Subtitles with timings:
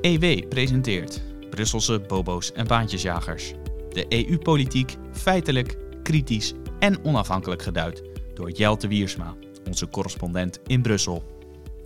[0.00, 3.52] EW presenteert Brusselse bobo's en baantjesjagers.
[3.90, 8.02] De EU-politiek feitelijk, kritisch en onafhankelijk geduid
[8.34, 9.34] door Jelte Wiersma,
[9.66, 11.36] onze correspondent in Brussel.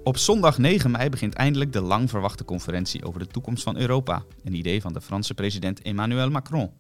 [0.05, 4.25] Op zondag 9 mei begint eindelijk de lang verwachte conferentie over de toekomst van Europa,
[4.45, 6.71] een idee van de Franse president Emmanuel Macron.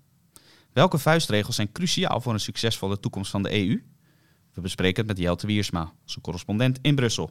[0.72, 3.82] Welke vuistregels zijn cruciaal voor een succesvolle toekomst van de EU?
[4.54, 7.30] We bespreken het met Jelte Wiersma, onze correspondent in Brussel.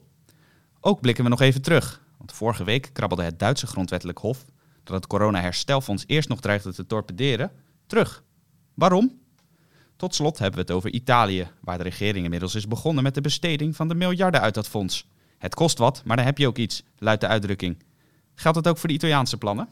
[0.79, 4.45] Ook blikken we nog even terug, want vorige week krabbelde het Duitse grondwettelijk hof,
[4.83, 7.51] dat het corona-herstelfonds eerst nog dreigde te torpederen,
[7.87, 8.23] terug.
[8.73, 9.19] Waarom?
[9.95, 13.21] Tot slot hebben we het over Italië, waar de regering inmiddels is begonnen met de
[13.21, 15.07] besteding van de miljarden uit dat fonds.
[15.37, 17.83] Het kost wat, maar dan heb je ook iets, luidt de uitdrukking.
[18.35, 19.67] Geldt het ook voor de Italiaanse plannen?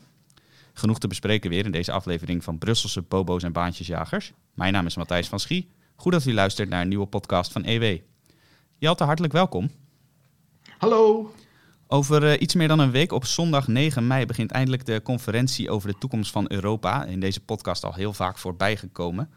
[0.74, 4.34] Genoeg te bespreken weer in deze aflevering van Brusselse bobo's en baantjesjagers.
[4.54, 5.70] Mijn naam is Matthijs van Schie.
[5.96, 7.98] Goed dat u luistert naar een nieuwe podcast van EW.
[8.78, 9.72] Jelte, hartelijk welkom.
[10.78, 11.32] Hallo.
[11.92, 15.70] Over uh, iets meer dan een week, op zondag 9 mei, begint eindelijk de conferentie
[15.70, 17.06] over de toekomst van Europa.
[17.06, 19.30] In deze podcast al heel vaak voorbij gekomen.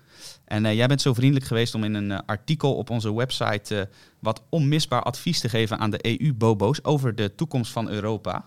[0.45, 3.89] En uh, jij bent zo vriendelijk geweest om in een uh, artikel op onze website
[4.19, 8.45] wat onmisbaar advies te geven aan de EU-bobo's over de toekomst van Europa.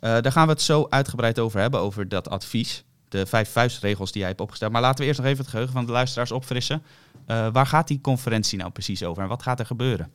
[0.00, 2.84] daar gaan we het zo uitgebreid over hebben, over dat advies.
[3.08, 4.72] De vijf vuistregels die jij hebt opgesteld.
[4.72, 6.82] Maar laten we eerst nog even het geheugen van de luisteraars opfrissen.
[7.26, 10.12] waar gaat die conferentie nou precies over en wat gaat er gebeuren?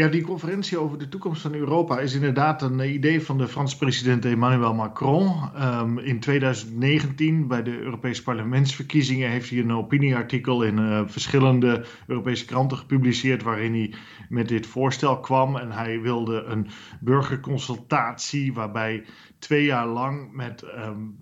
[0.00, 3.76] Ja, die conferentie over de toekomst van Europa is inderdaad een idee van de Franse
[3.76, 5.50] president Emmanuel Macron.
[5.62, 12.44] Um, in 2019, bij de Europese parlementsverkiezingen, heeft hij een opinieartikel in uh, verschillende Europese
[12.44, 13.42] kranten gepubliceerd.
[13.42, 13.94] waarin hij
[14.28, 15.56] met dit voorstel kwam.
[15.56, 16.66] En hij wilde een
[17.00, 19.04] burgerconsultatie waarbij
[19.40, 21.18] twee jaar lang met um,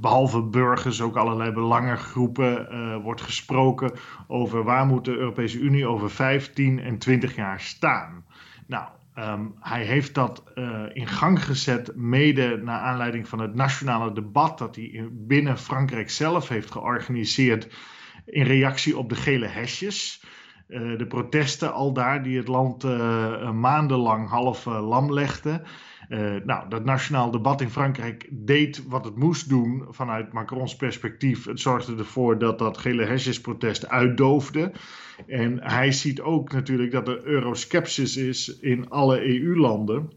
[0.00, 3.92] behalve burgers ook allerlei belangengroepen uh, wordt gesproken
[4.26, 8.24] over waar moet de Europese Unie over 15 en 20 jaar staan.
[8.66, 14.12] Nou, um, hij heeft dat uh, in gang gezet mede naar aanleiding van het nationale
[14.12, 17.68] debat dat hij binnen Frankrijk zelf heeft georganiseerd
[18.26, 20.24] in reactie op de gele hesjes.
[20.68, 22.82] Uh, de protesten al daar die het land
[23.54, 25.62] maandenlang half lam legden.
[26.10, 31.44] Uh, nou, dat nationaal debat in Frankrijk deed wat het moest doen vanuit Macrons perspectief.
[31.44, 34.72] Het zorgde ervoor dat dat gele hesjesprotest uitdoofde.
[35.26, 40.10] En hij ziet ook natuurlijk dat er euroskepsis is in alle EU-landen.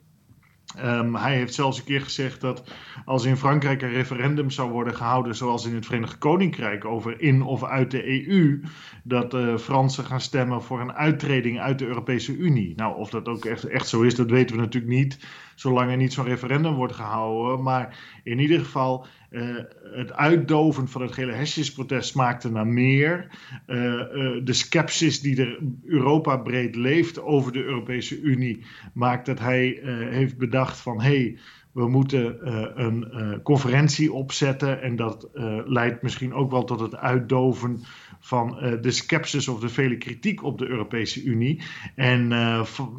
[0.79, 2.63] Um, hij heeft zelfs een keer gezegd dat
[3.05, 7.41] als in Frankrijk een referendum zou worden gehouden, zoals in het Verenigd Koninkrijk, over in
[7.41, 8.61] of uit de EU,
[9.03, 12.73] dat de Fransen gaan stemmen voor een uittreding uit de Europese Unie.
[12.75, 15.19] Nou, of dat ook echt, echt zo is, dat weten we natuurlijk niet,
[15.55, 17.63] zolang er niet zo'n referendum wordt gehouden.
[17.63, 19.55] Maar in ieder geval, uh,
[19.93, 23.27] het uitdoven van het gele hesjesprotest smaakte naar meer.
[23.67, 24.01] Uh, uh,
[24.43, 30.37] de scepsis die er Europa breed leeft over de Europese Unie maakt dat hij heeft
[30.37, 31.37] bedacht van hé, hey,
[31.71, 32.37] we moeten
[32.85, 35.29] een conferentie opzetten en dat
[35.65, 37.83] leidt misschien ook wel tot het uitdoven
[38.25, 41.61] van de scepsis of de vele kritiek op de Europese Unie.
[41.95, 42.27] En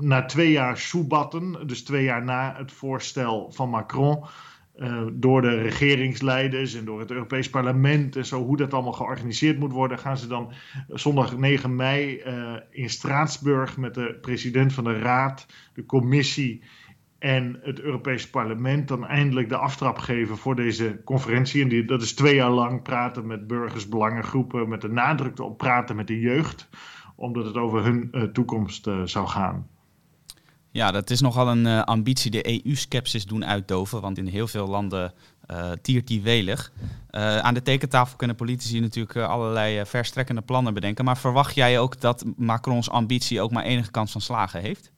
[0.00, 4.24] na twee jaar soebatten, dus twee jaar na het voorstel van Macron,
[5.12, 9.72] door de regeringsleiders en door het Europees Parlement en zo, hoe dat allemaal georganiseerd moet
[9.72, 10.52] worden, gaan ze dan
[10.88, 12.22] zondag 9 mei
[12.70, 16.62] in Straatsburg met de president van de Raad, de commissie
[17.24, 21.62] en het Europees Parlement dan eindelijk de aftrap geven voor deze conferentie.
[21.62, 25.58] En die, dat is twee jaar lang praten met burgers, belangengroepen, met de nadruk op
[25.58, 26.68] praten met de jeugd,
[27.16, 29.66] omdat het over hun uh, toekomst uh, zou gaan.
[30.70, 34.66] Ja, dat is nogal een uh, ambitie, de EU-skepsis doen uitdoven, want in heel veel
[34.66, 35.12] landen
[35.82, 36.72] tiert die welig.
[37.40, 42.24] aan de tekentafel kunnen politici natuurlijk allerlei verstrekkende plannen bedenken, maar verwacht jij ook dat
[42.36, 44.92] Macrons ambitie ook maar enige kans van slagen heeft?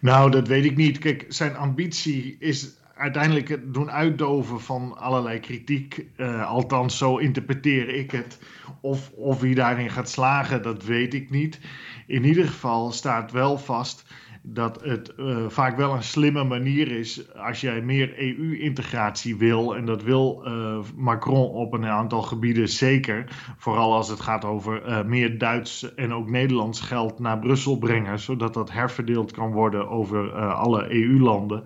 [0.00, 0.98] Nou, dat weet ik niet.
[0.98, 6.06] Kijk, zijn ambitie is uiteindelijk het doen uitdoven van allerlei kritiek.
[6.16, 8.38] Uh, althans, zo interpreteer ik het.
[8.80, 11.60] Of, of wie daarin gaat slagen, dat weet ik niet.
[12.06, 14.04] In ieder geval staat wel vast
[14.42, 19.76] dat het uh, vaak wel een slimme manier is als jij meer EU-integratie wil.
[19.76, 23.24] En dat wil uh, Macron op een aantal gebieden zeker.
[23.56, 28.18] Vooral als het gaat over uh, meer Duits en ook Nederlands geld naar Brussel brengen.
[28.18, 31.64] Zodat dat herverdeeld kan worden over alle EU-landen.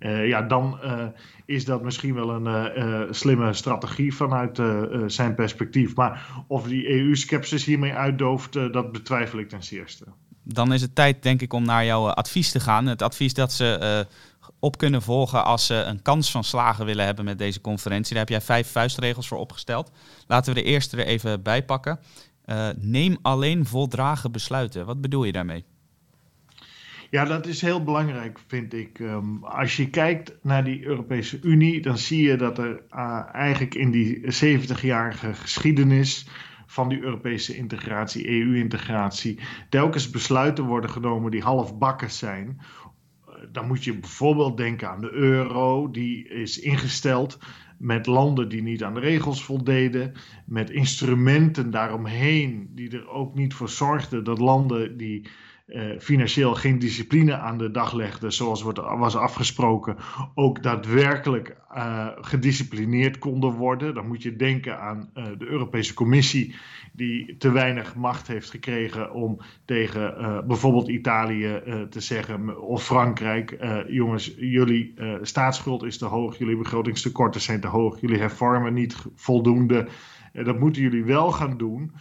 [0.00, 0.78] ja, dan
[1.44, 4.62] is dat misschien wel een slimme strategie vanuit
[5.06, 5.96] zijn perspectief.
[5.96, 10.04] Maar of die EU-skepsis hiermee uitdooft, dat betwijfel ik ten zeerste
[10.48, 12.86] dan is het tijd, denk ik, om naar jouw advies te gaan.
[12.86, 17.04] Het advies dat ze uh, op kunnen volgen als ze een kans van slagen willen
[17.04, 18.10] hebben met deze conferentie.
[18.10, 19.90] Daar heb jij vijf vuistregels voor opgesteld.
[20.26, 21.98] Laten we de eerste er even bij pakken.
[22.46, 24.86] Uh, neem alleen voldragen besluiten.
[24.86, 25.64] Wat bedoel je daarmee?
[27.10, 28.98] Ja, dat is heel belangrijk, vind ik.
[28.98, 32.82] Um, als je kijkt naar die Europese Unie, dan zie je dat er
[33.32, 36.26] eigenlijk in die 70-jarige geschiedenis
[36.66, 42.60] van die Europese integratie, EU-integratie, telkens besluiten worden genomen die halfbakken zijn.
[43.52, 47.38] Dan moet je bijvoorbeeld denken aan de euro, die is ingesteld
[47.78, 50.12] met landen die niet aan de regels voldeden,
[50.46, 55.28] met instrumenten daaromheen die er ook niet voor zorgden dat landen die
[55.66, 59.96] uh, financieel geen discipline aan de dag legde, zoals wordt, was afgesproken,
[60.34, 63.94] ook daadwerkelijk uh, gedisciplineerd konden worden.
[63.94, 66.54] Dan moet je denken aan uh, de Europese Commissie,
[66.92, 70.14] die te weinig macht heeft gekregen om tegen
[70.46, 73.58] bijvoorbeeld Italië te zeggen, of Frankrijk:
[73.88, 79.88] jongens, jullie staatsschuld is te hoog, jullie begrotingstekorten zijn te hoog, jullie hervormen niet voldoende.
[80.32, 81.92] dat moeten jullie wel gaan doen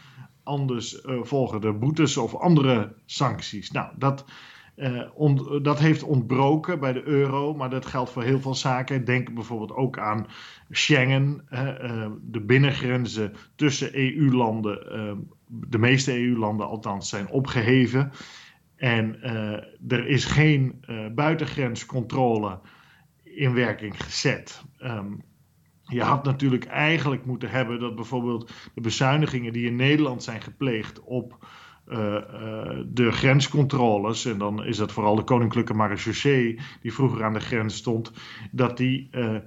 [0.43, 3.71] anders volgen er boetes of andere sancties.
[3.71, 4.25] Nou, dat,
[5.13, 9.05] on, dat heeft ontbroken bij de euro, maar dat geldt voor heel veel zaken.
[9.05, 10.27] Denk bijvoorbeeld ook aan
[10.69, 18.11] Schengen, uh, de binnengrenzen tussen EU-landen, de meeste EU-landen althans, zijn opgeheven.
[18.75, 19.21] En
[19.87, 20.85] er is geen
[21.15, 22.59] buitengrenscontrole
[23.23, 24.63] in werking gezet.
[24.79, 25.23] Um,
[25.87, 31.01] je had natuurlijk eigenlijk moeten hebben dat bijvoorbeeld de bezuinigingen die in Nederland zijn gepleegd
[31.01, 31.47] op
[32.85, 37.75] de grenscontroles, en dan is dat vooral de Koninklijke Marechaussee die vroeger aan de grens
[37.75, 38.11] stond,
[38.51, 39.37] dat, die, uh,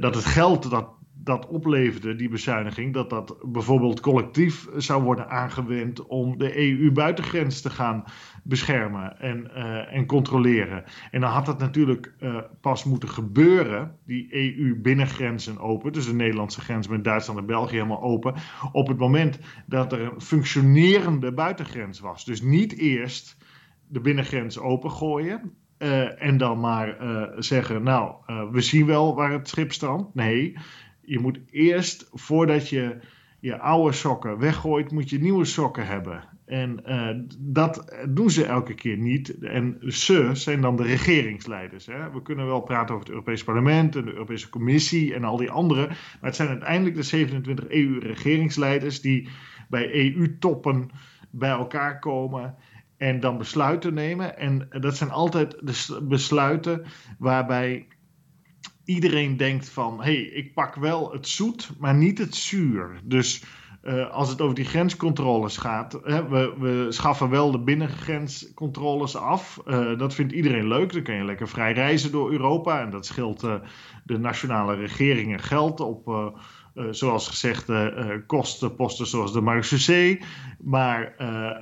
[0.00, 0.97] dat het geld dat
[1.28, 7.70] dat opleverde, die bezuiniging, dat dat bijvoorbeeld collectief zou worden aangewend om de EU-buitengrens te
[7.70, 8.04] gaan
[8.44, 10.84] beschermen en, uh, en controleren.
[11.10, 16.60] En dan had dat natuurlijk uh, pas moeten gebeuren, die EU-binnengrenzen open, dus de Nederlandse
[16.60, 18.34] grens met Duitsland en België helemaal open,
[18.72, 22.24] op het moment dat er een functionerende buitengrens was.
[22.24, 23.36] Dus niet eerst
[23.88, 25.52] de binnengrens opengooien.
[25.78, 26.96] Uh, en dan maar
[27.38, 28.14] zeggen, nou,
[28.50, 30.14] we zien wel waar het schip strandt.
[30.14, 30.56] Nee,
[31.08, 32.96] je moet eerst, voordat je
[33.40, 36.24] je oude sokken weggooit, moet je nieuwe sokken hebben.
[36.46, 37.08] En uh,
[37.38, 39.38] dat doen ze elke keer niet.
[39.38, 41.86] En ze zijn dan de regeringsleiders.
[41.86, 42.10] Hè?
[42.10, 45.50] We kunnen wel praten over het Europees Parlement en de Europese Commissie en al die
[45.50, 45.86] anderen.
[45.88, 49.28] Maar het zijn uiteindelijk de 27 EU-regeringsleiders die
[49.68, 50.90] bij EU-toppen
[51.30, 52.54] bij elkaar komen
[52.96, 54.38] en dan besluiten nemen.
[54.38, 56.84] En dat zijn altijd de besluiten
[57.18, 57.86] waarbij
[58.88, 63.00] iedereen denkt van, hé, hey, ik pak wel het zoet, maar niet het zuur.
[63.04, 63.42] Dus
[63.82, 69.60] uh, als het over die grenscontroles gaat, hè, we, we, schaffen wel de binnengrenscontroles af.
[69.66, 70.92] Uh, dat vindt iedereen leuk.
[70.92, 72.80] Dan kan je lekker vrij reizen door Europa.
[72.80, 73.54] En dat scheelt uh,
[74.04, 76.32] de nationale regeringen geld op
[76.78, 77.86] uh, zoals gezegd, uh,
[78.26, 80.20] kostenposten zoals de marechaussee.
[80.58, 81.14] Maar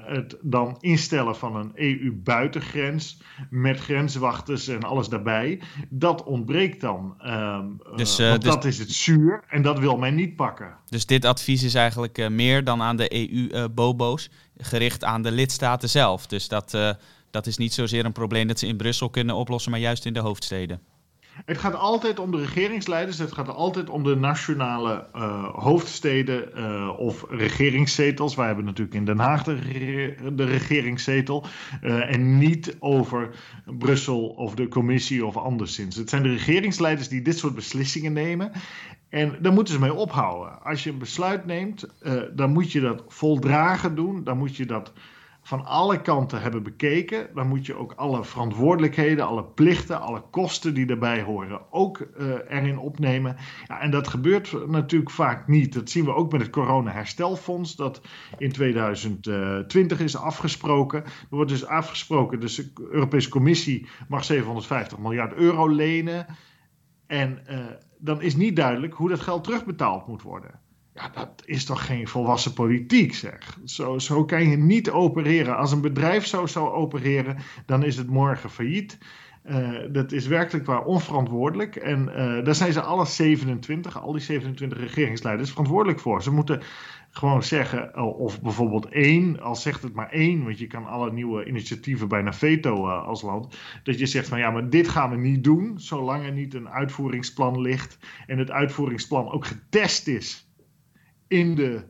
[0.07, 7.15] het dan instellen van een EU-buitengrens met grenswachters en alles daarbij, dat ontbreekt dan.
[7.19, 7.67] Ehm,
[7.97, 8.55] dus, want dus...
[8.55, 10.77] dat is het zuur en dat wil men niet pakken.
[10.89, 16.27] Dus dit advies is eigenlijk meer dan aan de EU-bobo's, gericht aan de lidstaten zelf.
[16.27, 16.97] Dus dat,
[17.31, 20.13] dat is niet zozeer een probleem dat ze in Brussel kunnen oplossen, maar juist in
[20.13, 20.81] de hoofdsteden.
[21.45, 26.99] Het gaat altijd om de regeringsleiders, het gaat altijd om de nationale uh, hoofdsteden uh,
[26.99, 28.35] of regeringszetels.
[28.35, 31.47] Wij hebben natuurlijk in Den Haag de, regeringszetel.
[31.83, 33.31] Uh, en niet over
[33.79, 35.97] Brussel of de commissie of anderszins.
[35.97, 38.53] Het zijn de regeringsleiders die dit soort beslissingen nemen.
[39.09, 40.63] En daar moeten ze mee ophouden.
[40.63, 41.87] Als je een besluit neemt,
[42.35, 44.25] dan moet je dat voldragen doen.
[44.25, 44.93] Dan moet je dat
[45.47, 50.75] van alle kanten hebben bekeken, dan moet je ook alle verantwoordelijkheden, alle plichten, alle kosten
[50.75, 53.37] die daarbij horen ook uh, erin opnemen.
[53.67, 55.73] Ja, en dat gebeurt natuurlijk vaak niet.
[55.75, 58.01] Dat zien we ook met het corona-herstelfonds, dat
[58.39, 61.05] in 2020 is afgesproken.
[61.05, 66.27] Er wordt dus afgesproken, dus de Europese Commissie mag 750 miljard euro lenen.
[67.07, 67.59] En uh,
[67.99, 70.61] dan is niet duidelijk hoe dat geld terugbetaald moet worden.
[70.97, 73.59] Ja, dat is toch geen volwassen politiek, zeg.
[73.65, 75.57] Zo, zo kan je niet opereren.
[75.57, 77.37] Als een bedrijf zo zou opereren,
[77.67, 78.99] dan is het morgen failliet.
[79.51, 81.77] Uh, dat is werkelijk waar onverantwoordelijk.
[81.77, 86.23] En uh, daar zijn ze alle 27, al die 27 regeringsleiders verantwoordelijk voor.
[86.23, 86.63] Ze moeten
[87.11, 91.45] gewoon zeggen, of bijvoorbeeld één, al zegt het maar één, want je kan alle nieuwe
[91.45, 95.17] initiatieven bijna veto uh, als land, dat je zegt van ja, maar dit gaan we
[95.17, 100.46] niet doen, zolang er niet een uitvoeringsplan ligt en het uitvoeringsplan ook getest is
[101.29, 101.85] in de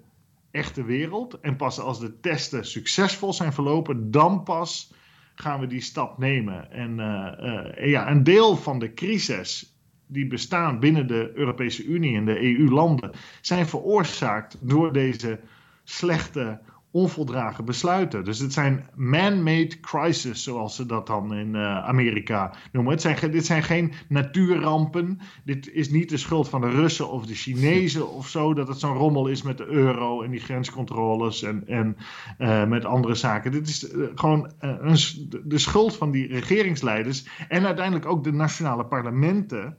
[0.51, 1.41] echte wereld.
[1.41, 4.93] En pas als de testen succesvol zijn verlopen, dan pas
[5.35, 6.71] gaan we die stap nemen.
[6.71, 9.77] En uh, uh, ja, een deel van de crisis
[10.07, 15.41] die bestaan binnen de Europese Unie en de EU-landen zijn veroorzaakt door deze
[15.85, 16.61] slechte
[16.97, 18.25] onvoldragen besluiten.
[18.25, 22.93] Dus het zijn man-made crises, zoals ze dat dan in uh, Amerika noemen.
[22.93, 25.19] Het zijn, dit zijn geen natuurrampen.
[25.45, 28.81] Dit is niet de schuld van de Russen of de Chinezen of zo, dat het
[28.81, 31.97] zo'n rommel is met de euro en die grenscontroles en, en
[32.39, 33.53] uh, met andere zaken.
[33.53, 34.97] Dit is uh, gewoon een,
[35.45, 39.77] de schuld van die regeringsleiders en uiteindelijk ook de nationale parlementen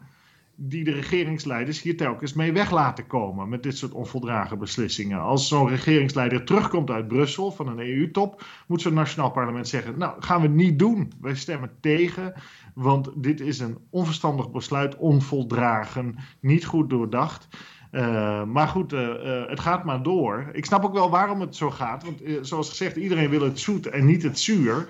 [0.59, 5.19] die de regeringsleiders hier telkens mee weg laten komen met dit soort onvoldragen beslissingen.
[5.19, 10.21] Als zo'n regeringsleider terugkomt uit Brussel van een EU-top, moet zo'n nationaal parlement zeggen: Nou,
[10.21, 11.11] gaan we niet doen.
[11.21, 12.33] Wij stemmen tegen,
[12.73, 17.47] want dit is een onverstandig besluit, onvoldragen, niet goed doordacht.
[17.91, 20.49] Uh, maar goed, uh, uh, het gaat maar door.
[20.53, 22.03] Ik snap ook wel waarom het zo gaat.
[22.03, 24.87] Want zoals gezegd, iedereen wil het zoet en niet het zuur.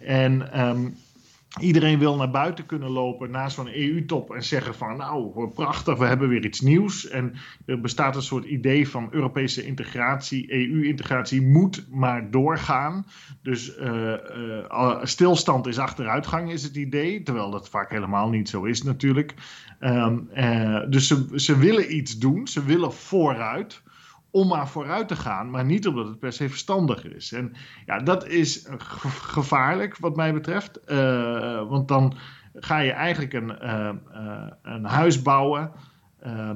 [0.00, 0.94] En um,
[1.58, 6.04] Iedereen wil naar buiten kunnen lopen na zo'n EU-top en zeggen van nou prachtig, we
[6.04, 7.08] hebben weer iets nieuws.
[7.08, 7.34] En
[7.66, 13.06] er bestaat een soort idee van Europese integratie, EU-integratie moet maar doorgaan.
[13.42, 14.14] Dus uh,
[14.70, 19.34] uh, stilstand is achteruitgang is het idee, terwijl dat vaak helemaal niet zo is natuurlijk.
[19.80, 23.82] Um, uh, dus ze, ze willen iets doen, ze willen vooruit
[24.30, 27.32] om maar vooruit te gaan, maar niet omdat het per se verstandig is.
[27.32, 27.52] En
[27.86, 28.68] ja, dat is
[29.22, 32.14] gevaarlijk wat mij betreft, uh, want dan
[32.54, 35.72] ga je eigenlijk een, uh, uh, een huis bouwen.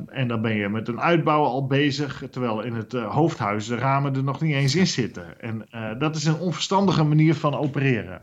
[0.06, 4.14] en dan ben je met een uitbouw al bezig, terwijl in het hoofdhuis de ramen
[4.14, 5.40] er nog niet eens in zitten.
[5.40, 5.66] En
[5.98, 8.20] dat is een onverstandige manier van opereren.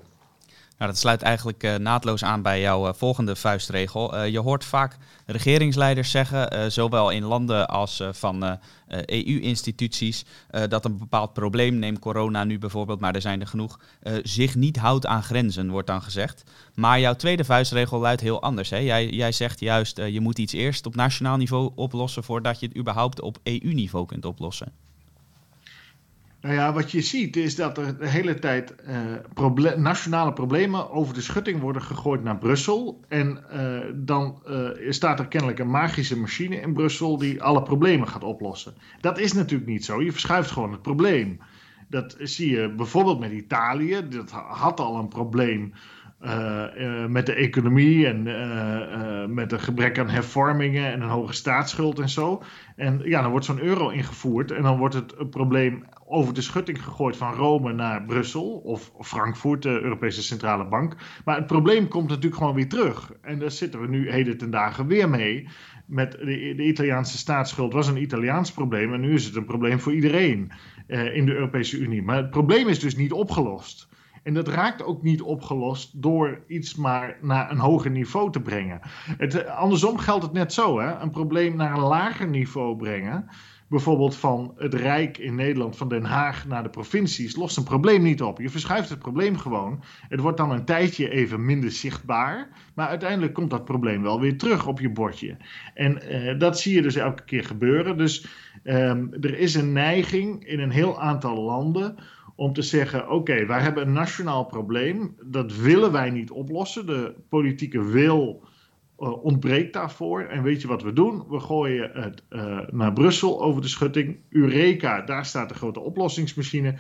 [0.82, 4.16] Nou, dat sluit eigenlijk uh, naadloos aan bij jouw uh, volgende vuistregel.
[4.16, 10.26] Uh, je hoort vaak regeringsleiders zeggen, zowel in landen als van EU-instituties,
[10.70, 13.80] dat een bepaald probleem, neem corona nu bijvoorbeeld, maar er zijn er genoeg,
[14.24, 16.44] zich niet houdt aan grenzen, wordt dan gezegd.
[16.76, 18.70] Maar jouw tweede vuistregel luidt heel anders.
[18.70, 18.78] Hè?
[18.78, 22.78] Jij, jij zegt juist, je moet iets eerst op nationaal niveau oplossen voordat je het
[22.78, 24.72] überhaupt op EU-niveau kunt oplossen.
[26.42, 28.76] Nou ja, wat je ziet is dat er de hele tijd
[29.34, 33.02] proble nationale problemen over de schutting worden gegooid naar Brussel.
[33.08, 38.08] En uh, dan uh, staat er kennelijk een magische machine in Brussel die alle problemen
[38.08, 38.74] gaat oplossen.
[39.02, 40.02] Dat is natuurlijk niet zo.
[40.02, 41.40] Je verschuift gewoon het probleem.
[41.90, 44.08] Dat zie je bijvoorbeeld met Italië.
[44.10, 45.74] Dat had al een probleem
[47.08, 48.24] met de economie en
[49.28, 52.44] met een gebrek aan hervormingen en een hoge staatsschuld en zo.
[52.76, 56.84] En ja, dan wordt zo'n euro ingevoerd en dan wordt het probleem over de schutting
[56.84, 60.96] gegooid van Rome naar Brussel of Frankfurt, de Europese Centrale Bank.
[61.26, 63.14] Maar het probleem komt natuurlijk gewoon weer terug.
[63.22, 65.48] En daar zitten we nu heden ten dagen weer mee.
[65.86, 69.80] Met de, de Italiaanse staatsschuld was een Italiaans probleem en nu is het een probleem
[69.80, 70.52] voor iedereen
[70.88, 72.04] in de Europese Unie.
[72.04, 73.90] Maar het probleem is dus niet opgelost.
[74.24, 78.80] En dat raakt ook niet opgelost door iets maar naar een hoger niveau te brengen.
[79.18, 80.80] Het, andersom geldt het net zo.
[80.80, 81.00] Hè?
[81.00, 83.30] Een probleem naar een lager niveau brengen.
[83.72, 88.02] Bijvoorbeeld van het Rijk in Nederland, van Den Haag naar de provincies, lost een probleem
[88.02, 88.40] niet op.
[88.40, 89.84] Je verschuift het probleem gewoon.
[90.10, 92.50] Het wordt dan een tijdje even minder zichtbaar.
[92.76, 95.38] Maar uiteindelijk komt dat probleem wel weer terug op je bordje.
[95.74, 97.98] En uh, dat zie je dus elke keer gebeuren.
[97.98, 98.28] Dus
[98.64, 101.96] um, er is een neiging in een heel aantal landen
[102.36, 106.86] om te zeggen: oké, wij hebben een nationaal probleem, dat willen wij niet oplossen.
[106.86, 108.44] De politieke wil
[109.00, 110.22] uh, ontbreekt daarvoor.
[110.22, 111.24] En weet je wat we doen?
[111.30, 114.18] We gooien het uh, naar Brussel over de schutting.
[114.30, 116.76] Eureka, daar staat de grote oplossingsmachine.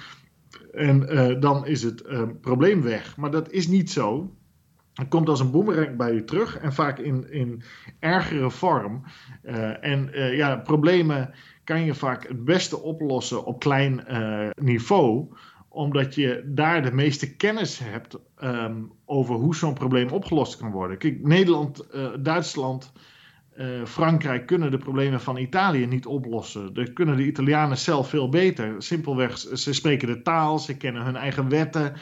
[0.71, 2.03] En uh, dan is het
[2.41, 3.17] probleem weg.
[3.17, 4.35] Maar dat is niet zo.
[4.93, 7.61] Het komt als een boemerang bij je terug en vaak in, in
[7.99, 9.03] ergere vorm.
[9.81, 11.33] en ja, problemen
[11.71, 14.05] kan je vaak het beste oplossen op klein
[14.55, 15.27] niveau
[15.71, 20.97] omdat je daar de meeste kennis hebt um, over hoe zo'n probleem opgelost kan worden.
[20.97, 22.91] Kijk, Nederland, uh, Duitsland,
[23.57, 26.73] uh, Frankrijk kunnen de problemen van Italië niet oplossen.
[26.73, 28.75] Dat kunnen de Italianen zelf veel beter.
[28.77, 31.93] Simpelweg, ze spreken de taal, ze kennen hun eigen wetten.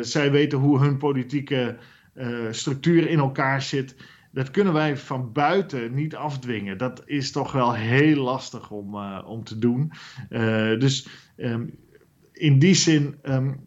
[0.00, 1.76] Zij weten hoe hun politieke
[2.50, 3.96] structuur in elkaar zit.
[4.32, 6.78] Dat kunnen wij van buiten niet afdwingen.
[6.78, 9.92] Dat is toch wel heel lastig om, om te doen.
[10.78, 11.74] dus um,
[12.32, 13.66] in die zin, um,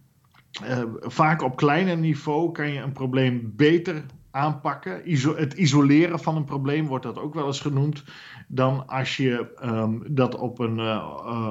[0.63, 5.01] uh, vaak op kleiner niveau kan je een probleem beter aanpakken.
[5.36, 8.03] Het isoleren van een probleem wordt dat ook wel eens genoemd.
[8.48, 10.79] Dan als je um, dat op een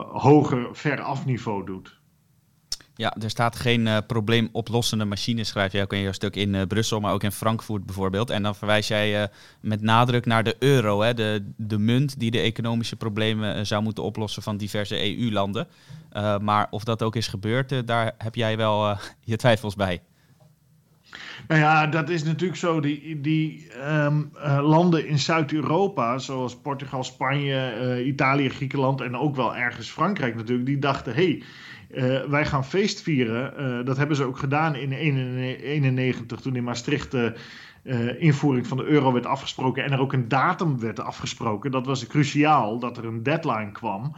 [0.09, 2.03] hoger, veraf niveau doet.
[2.97, 6.63] Ja, er staat geen uh, probleemoplossende machine, schrijf jij ook in jouw stuk in uh,
[6.63, 8.31] Brussel, maar ook in Frankfurt bijvoorbeeld.
[8.31, 9.27] En dan verwijs jij uh,
[9.61, 14.03] met nadruk naar de euro, hè, de, de munt die de economische problemen zou moeten
[14.03, 15.67] oplossen van diverse EU-landen.
[16.41, 20.01] maar of dat ook is gebeurd, daar heb jij wel je twijfels bij.
[21.49, 22.81] Nou ja, dat is natuurlijk zo.
[22.81, 24.19] Die, die uh,
[24.63, 30.79] landen in Zuid-Europa, zoals Portugal, Spanje, Italië, Griekenland en ook wel ergens Frankrijk natuurlijk, die
[30.79, 31.43] dachten: hé, hey,
[32.29, 33.85] wij gaan feest vieren.
[33.85, 37.35] dat hebben ze ook gedaan in 1991 toen in Maastricht de
[38.19, 41.71] invoering van de euro werd afgesproken en er ook een datum werd afgesproken.
[41.71, 44.17] Dat was cruciaal dat er een deadline kwam.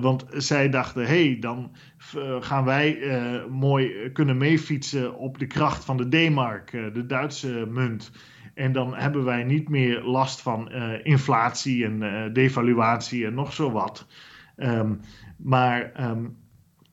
[0.00, 1.72] want zij dachten, hey, dan
[2.40, 2.98] gaan wij
[3.50, 8.10] mooi kunnen meefietsen op de kracht van de D-mark, de Duitse munt.
[8.54, 14.06] En dan hebben wij niet meer last van inflatie en devaluatie en nog zo wat.
[14.56, 15.00] Um,
[15.36, 16.36] maar um,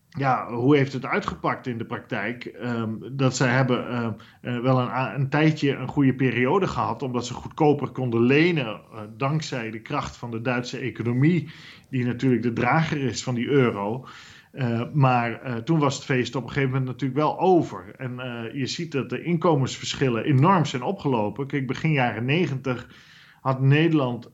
[0.10, 2.56] ja, hoe heeft het uitgepakt in de praktijk?
[2.63, 7.34] Um, dat zij hebben uh, wel een, een, tijdje een goede periode gehad, omdat ze
[7.34, 8.82] goedkoper konden lenen,
[9.18, 11.50] dankzij de kracht van de Duitse economie,
[11.89, 14.06] die natuurlijk de drager is van die euro.
[14.54, 17.96] Uh, maar toen was het feest op een gegeven moment natuurlijk wel over.
[17.98, 18.20] En
[18.54, 21.48] je ziet dat de inkomensverschillen enorm zijn opgelopen.
[21.48, 22.88] Kijk, begin jaren 90
[23.41, 24.29] had Nederland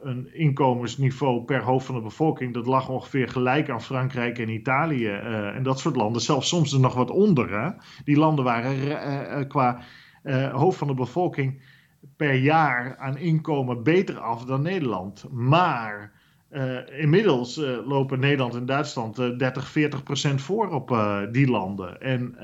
[0.00, 2.54] een inkomensniveau per hoofd van de bevolking.
[2.54, 5.08] Dat lag ongeveer gelijk aan Frankrijk en Italië
[5.54, 6.22] en dat soort landen.
[6.22, 7.62] Zelfs soms er nog wat onder.
[7.62, 7.70] Hè?
[8.04, 9.80] Die landen waren qua
[10.52, 11.62] hoofd van de bevolking
[12.16, 15.26] per jaar aan inkomen beter af dan Nederland.
[15.30, 16.19] Maar
[16.98, 20.96] inmiddels uh, lopen Nederland en Duitsland uh, 30, 40 procent voor op
[21.32, 22.00] die landen.
[22.00, 22.36] En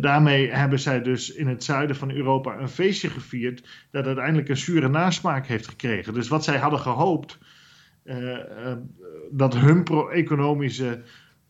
[0.00, 4.56] daarmee hebben zij dus in het zuiden van Europa een feestje gevierd dat uiteindelijk een
[4.56, 6.14] zure nasmaak heeft gekregen.
[6.14, 7.38] Dus wat zij hadden gehoopt,
[9.30, 11.02] dat hun economische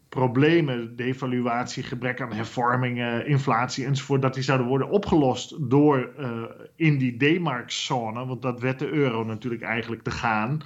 [0.09, 6.11] problemen, devaluatie, gebrek aan hervormingen, inflatie enzovoort, dat die zouden worden opgelost door
[6.76, 10.62] in die D-mark-zone, want dat werd de euro natuurlijk eigenlijk te gaan.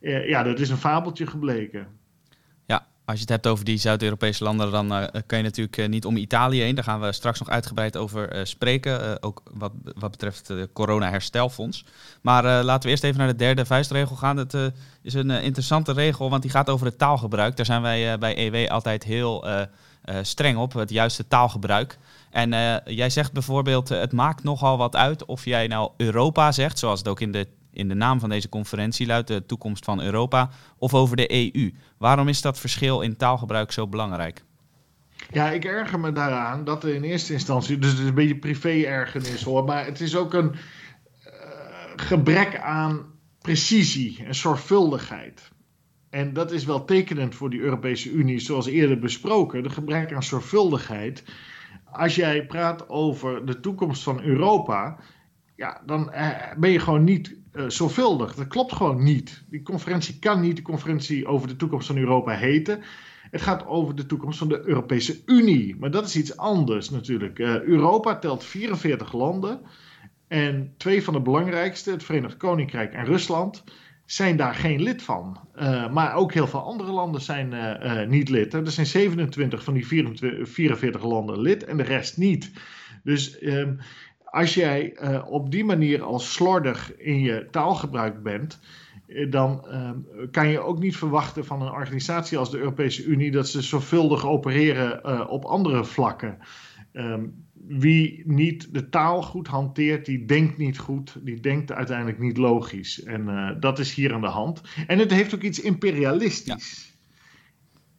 [0.00, 1.86] Eh, ja, dat is een fabeltje gebleken.
[2.66, 5.88] Ja, als je het hebt over die Zuid-Europese landen, dan uh, kan je natuurlijk uh,
[5.88, 6.74] niet om Italië heen.
[6.74, 9.22] Daar gaan we straks nog uitgebreid over spreken.
[9.22, 11.84] ook wat, wat betreft het corona-herstelfonds.
[12.20, 14.36] Maar laten we eerst even naar de derde vuistregel gaan.
[14.36, 14.72] Dat
[15.02, 17.56] is een interessante regel, want die gaat over het taalgebruik.
[17.56, 19.46] Daar zijn wij bij EW altijd heel
[20.22, 21.98] streng op, het juiste taalgebruik.
[22.30, 22.50] En
[22.84, 27.08] jij zegt bijvoorbeeld, het maakt nogal wat uit of jij nou Europa zegt, zoals het
[27.08, 30.94] ook in de in de naam van deze conferentie luidt de toekomst van Europa of
[30.94, 31.72] over de EU.
[31.98, 34.44] Waarom is dat verschil in taalgebruik zo belangrijk?
[35.30, 38.38] Ja, ik erger me daaraan dat er in eerste instantie, dus het is een beetje
[38.38, 41.32] privé-ergernis hoor, maar het is ook een uh,
[41.96, 43.06] gebrek aan
[43.40, 45.50] precisie en zorgvuldigheid.
[46.10, 50.22] En dat is wel tekenend voor die Europese Unie, zoals eerder besproken, de gebrek aan
[50.22, 51.24] zorgvuldigheid.
[51.84, 54.98] Als jij praat over de toekomst van Europa,
[55.56, 58.34] ja, dan uh, ben je gewoon niet uh, zorgvuldig.
[58.34, 59.44] Dat klopt gewoon niet.
[59.48, 62.82] Die conferentie kan niet de conferentie over de toekomst van Europa heten.
[63.30, 65.76] Het gaat over de toekomst van de Europese Unie.
[65.78, 67.38] Maar dat is iets anders natuurlijk.
[67.38, 69.60] Uh, Europa telt 44 landen.
[70.28, 73.64] En twee van de belangrijkste, het Verenigd Koninkrijk en Rusland,
[74.04, 75.40] zijn daar geen lid van.
[75.56, 77.54] Uh, maar ook heel veel andere landen zijn
[78.08, 78.54] niet lid.
[78.54, 82.50] Er zijn 27 van die 24, 44 landen lid en de rest niet.
[83.06, 83.78] Dus um,
[84.36, 88.60] als jij uh, op die manier al slordig in je taalgebruik bent,
[89.06, 89.90] uh, dan uh,
[90.30, 94.26] kan je ook niet verwachten van een organisatie als de Europese Unie dat ze zorgvuldig
[94.26, 96.38] opereren op andere vlakken.
[96.92, 102.36] Um, wie niet de taal goed hanteert, die denkt niet goed, die denkt uiteindelijk niet
[102.36, 103.02] logisch.
[103.02, 104.60] En dat is hier aan de hand.
[104.86, 106.94] En het heeft ook iets imperialistisch.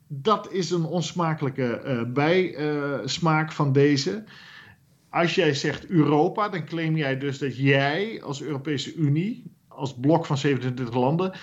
[0.07, 0.17] Ja.
[0.17, 4.23] Dat is een onsmakelijke bijsmaak van deze
[5.17, 10.25] als jij zegt Europa, dan claim jij dus dat jij als Europese Unie, als blok
[10.25, 11.33] van 27 landen,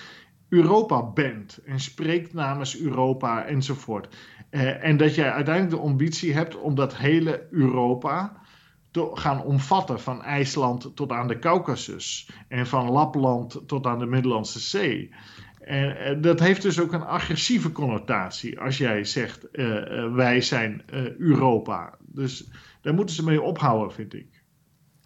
[0.49, 4.17] Europa bent en spreekt namens Europa enzovoort.
[4.51, 8.43] Uh, en dat jij uiteindelijk de ambitie hebt om dat hele Europa
[8.91, 14.07] te gaan omvatten, van IJsland tot aan de Caucasus en van Lapland tot aan de
[14.07, 15.15] Middellandse Zee.
[15.59, 20.83] En dat heeft dus ook een agressieve connotatie als jij zegt uh, wij zijn
[21.19, 21.99] Europa.
[22.01, 22.49] Dus
[22.85, 24.43] daar moeten ze mee ophouden, vind ik.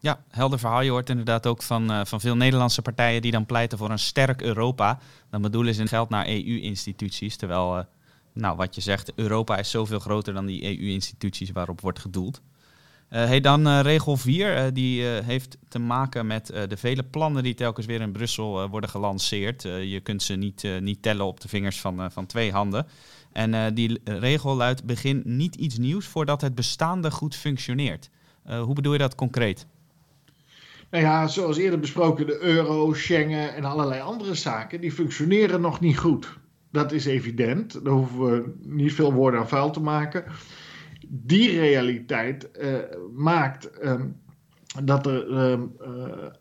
[0.00, 0.80] Ja, helder verhaal.
[0.80, 3.98] Je hoort inderdaad ook van, uh, van veel Nederlandse partijen die dan pleiten voor een
[3.98, 4.98] sterk Europa.
[5.30, 7.36] Dan bedoelen ze geld naar EU-instituties.
[7.36, 7.84] Terwijl, uh,
[8.32, 12.40] nou, wat je zegt, Europa is zoveel groter dan die EU-instituties waarop wordt gedoeld.
[13.10, 17.86] Uh, hey, dan regel 4, die heeft te maken met de vele plannen die telkens
[17.86, 19.62] weer in Brussel worden gelanceerd.
[19.62, 22.86] je kunt ze niet, niet tellen op de vingers van, van twee handen.
[23.32, 28.10] En uh, die regel luidt: begin niet iets nieuws voordat het bestaande goed functioneert.
[28.48, 29.66] Uh, hoe bedoel je dat concreet?
[30.90, 35.80] Nou ja, zoals eerder besproken, de euro, Schengen en allerlei andere zaken, die functioneren nog
[35.80, 36.38] niet goed.
[36.72, 37.84] Dat is evident.
[37.84, 40.24] Daar hoeven we niet veel woorden aan vuil te maken.
[41.08, 42.78] Die realiteit uh,
[43.14, 44.16] maakt um,
[44.84, 45.72] dat er um,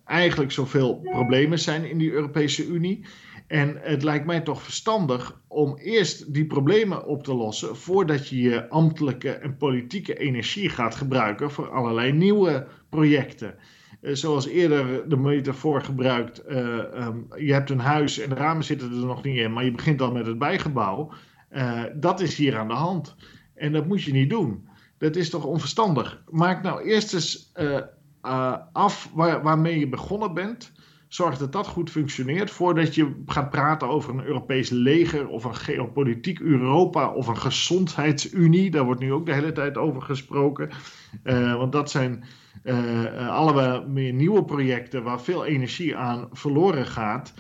[0.06, 3.06] eigenlijk zoveel problemen zijn in die Europese Unie.
[3.48, 8.42] En het lijkt mij toch verstandig om eerst die problemen op te lossen voordat je
[8.42, 13.56] je ambtelijke en politieke energie gaat gebruiken voor allerlei nieuwe projecten.
[14.02, 16.58] Uh, zoals eerder de metafoor gebruikt, uh,
[17.06, 19.72] um, je hebt een huis en de ramen zitten er nog niet in, maar je
[19.72, 21.12] begint al met het bijgebouw.
[21.52, 23.16] Uh, dat is hier aan de hand.
[23.56, 24.68] En dat moet je niet doen.
[24.98, 26.24] Dat is toch onverstandig.
[26.30, 27.52] Maak nou eerst eens
[28.72, 30.72] af waar, waarmee je begonnen bent.
[31.08, 35.56] Zorg dat dat goed functioneert voordat je gaat praten over een Europees leger of een
[35.56, 38.72] geopolitiek Europa of een gezondheidsunie.
[38.72, 40.70] Daar wordt nu ook de hele tijd over gesproken.
[41.24, 42.24] Uh, want dat zijn
[42.63, 47.34] uh, allemaal meer nieuwe projecten waar veel energie aan verloren gaat.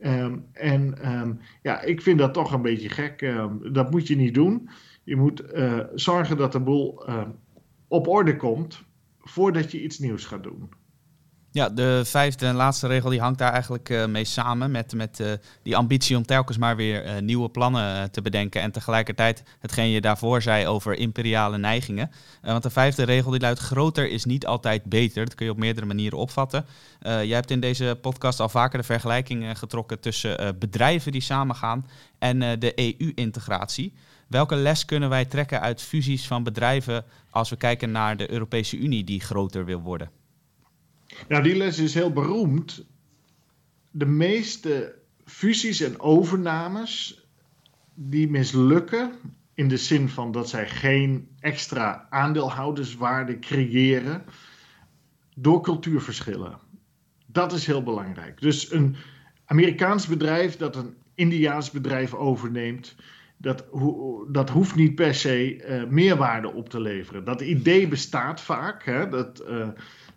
[0.00, 3.22] Um, en um, ja, ik vind dat toch een beetje gek.
[3.22, 4.68] Um, dat moet je niet doen.
[5.04, 7.04] Je moet uh, zorgen dat de boel
[7.88, 8.82] op orde komt
[9.20, 10.68] voordat je iets nieuws gaat doen.
[11.50, 15.20] Ja, de vijfde en laatste regel die hangt daar eigenlijk uh, mee samen met, met
[15.20, 15.32] uh,
[15.62, 20.00] die ambitie om telkens maar weer uh, nieuwe plannen te bedenken en tegelijkertijd hetgeen je
[20.00, 22.10] daarvoor zei over imperiale neigingen.
[22.42, 25.24] want de vijfde regel die luidt groter is niet altijd beter.
[25.24, 26.66] Dat kun je op meerdere manieren opvatten.
[27.00, 31.86] jij hebt in deze podcast al vaker de vergelijking getrokken tussen bedrijven die samengaan
[32.18, 33.94] en de EU-integratie.
[34.26, 38.76] Welke les kunnen wij trekken uit fusies van bedrijven als we kijken naar de Europese
[38.76, 40.17] Unie die groter wil worden?
[41.28, 42.86] Nou, die les is heel beroemd.
[43.90, 44.94] De meeste
[45.24, 47.22] fusies en overnames
[47.94, 49.12] die mislukken
[49.54, 54.24] in de zin van dat zij geen extra aandeelhouderswaarde creëren
[55.34, 56.58] door cultuurverschillen.
[57.26, 58.40] Dat is heel belangrijk.
[58.40, 58.96] Dus een
[59.44, 62.96] Amerikaans bedrijf dat een Indiaans bedrijf overneemt,
[63.36, 63.64] dat,
[64.28, 67.24] dat hoeft niet per se uh, meerwaarde op te leveren.
[67.24, 68.84] Dat idee bestaat vaak.
[68.84, 69.68] Hè, dat, uh,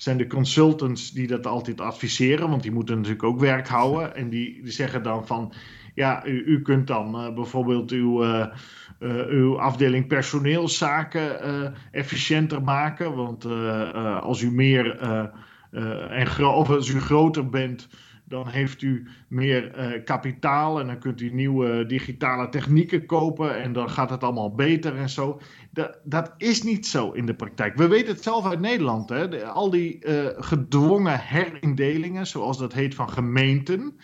[0.02, 4.16] zijn de consultants die dat altijd adviseren, want die moeten natuurlijk ook werk houden.
[4.16, 5.54] En die, die zeggen dan van,
[5.96, 8.46] ja, u, u kunt dan uh, bijvoorbeeld uw, uh,
[9.00, 13.16] uh, uw afdeling personeelszaken efficiënter maken.
[13.16, 13.46] Want
[14.22, 15.00] als u meer
[16.10, 17.88] en of als u groter bent,
[18.26, 19.72] dan heeft u meer
[20.06, 24.96] kapitaal en dan kunt u nieuwe digitale technieken kopen en dan gaat het allemaal beter
[24.96, 25.40] en zo.
[25.74, 27.76] Dat, dat is niet zo in de praktijk.
[27.76, 29.10] We weten het zelf uit Nederland.
[29.10, 29.46] Hè?
[29.46, 34.00] Al die uh, gedwongen herindelingen, zoals dat heet, van gemeenten,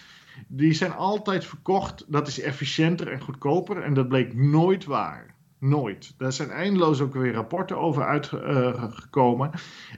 [0.48, 2.06] die zijn altijd verkocht.
[2.08, 5.36] Dat is efficiënter en goedkoper en dat bleek nooit waar.
[5.60, 6.14] Nooit.
[6.18, 9.52] Daar zijn eindeloos ook weer rapporten over uitgekomen.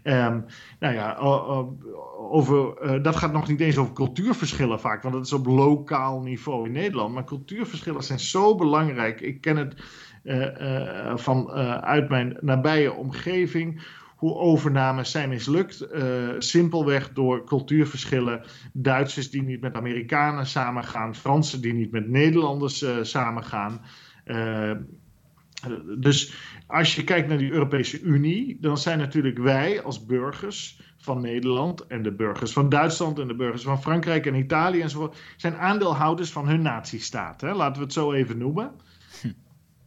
[0.03, 0.45] Uh, um,
[0.79, 1.15] nou ja,
[2.17, 6.21] over, uh, dat gaat nog niet eens over cultuurverschillen vaak, want dat is op lokaal
[6.21, 7.13] niveau in Nederland.
[7.13, 9.21] Maar cultuurverschillen zijn zo belangrijk.
[9.21, 9.83] Ik ken het
[11.15, 11.49] van,
[11.81, 13.97] uit mijn nabije omgeving.
[14.15, 15.87] Hoe overnames zijn mislukt.
[16.37, 18.41] simpelweg door cultuurverschillen.
[18.73, 21.15] Duitsers die niet met Amerikanen samengaan.
[21.15, 23.81] Fransen die niet met Nederlanders samengaan.
[25.99, 26.33] Dus
[26.67, 31.87] als je kijkt naar die Europese Unie, dan zijn natuurlijk wij als burgers van Nederland
[31.87, 36.31] en de burgers van Duitsland en de burgers van Frankrijk en Italië enzovoort, zijn aandeelhouders
[36.31, 37.41] van hun natiestaat.
[37.41, 37.53] Hè?
[37.53, 38.71] Laten we het zo even noemen.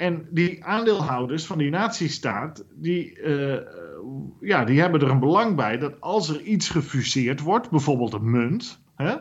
[0.02, 3.58] En die aandeelhouders van die natiestaat, die, uh,
[4.40, 8.30] ja, die hebben er een belang bij dat als er iets gefuseerd wordt, bijvoorbeeld een
[8.30, 9.14] munt, hè,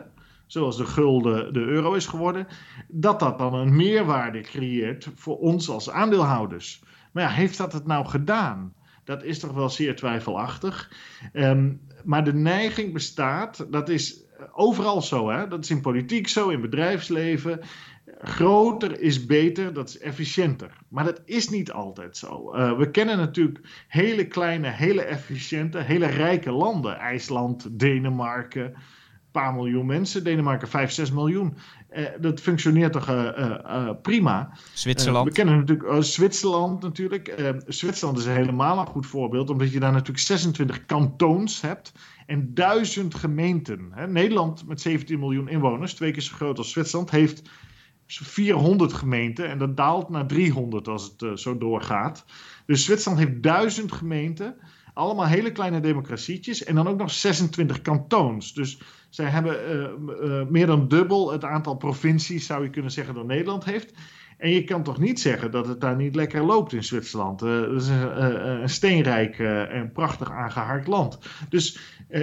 [0.46, 2.46] zoals de gulden de euro is geworden,
[2.88, 6.82] dat dat dan een meerwaarde creëert voor ons als aandeelhouders.
[7.12, 8.74] Maar ja, heeft dat het nou gedaan?
[9.04, 10.92] Dat is toch wel zeer twijfelachtig.
[11.32, 15.48] Um, maar de neiging bestaat, dat is overal zo, hè?
[15.48, 17.60] dat is in politiek zo, in bedrijfsleven.
[18.20, 20.76] Groter is beter, dat is efficiënter.
[20.88, 22.54] Maar dat is niet altijd zo.
[22.54, 26.98] Uh, we kennen natuurlijk hele kleine, hele efficiënte, hele rijke landen.
[26.98, 28.74] IJsland, Denemarken,
[29.30, 30.24] paar miljoen mensen.
[30.24, 31.56] Denemarken 5, 6 miljoen.
[31.96, 34.52] Uh, dat functioneert toch uh, uh, prima.
[34.72, 35.28] Zwitserland.
[35.28, 37.54] we kennen natuurlijk Zwitserland natuurlijk.
[37.66, 41.92] Zwitserland is helemaal een goed voorbeeld, omdat je daar natuurlijk 26 kantons hebt
[42.26, 43.90] en duizend gemeenten.
[43.94, 44.08] Hè.
[44.08, 47.42] Nederland met 17 miljoen inwoners, twee keer zo groot als Zwitserland, heeft
[48.18, 52.24] 400 gemeenten en dat daalt naar 300 als het zo doorgaat.
[52.66, 54.56] Dus Zwitserland heeft duizend gemeenten,
[54.94, 58.54] allemaal hele kleine democratietjes en dan ook nog 26 kantons.
[58.54, 63.14] Dus zij hebben uh, uh, meer dan dubbel het aantal provincies, zou je kunnen zeggen,
[63.14, 63.92] dan Nederland heeft.
[64.42, 67.42] En je kan toch niet zeggen dat het daar niet lekker loopt in Zwitserland.
[67.42, 71.18] Uh, het is een, een steenrijk en prachtig aangehaakt land.
[71.48, 71.78] Dus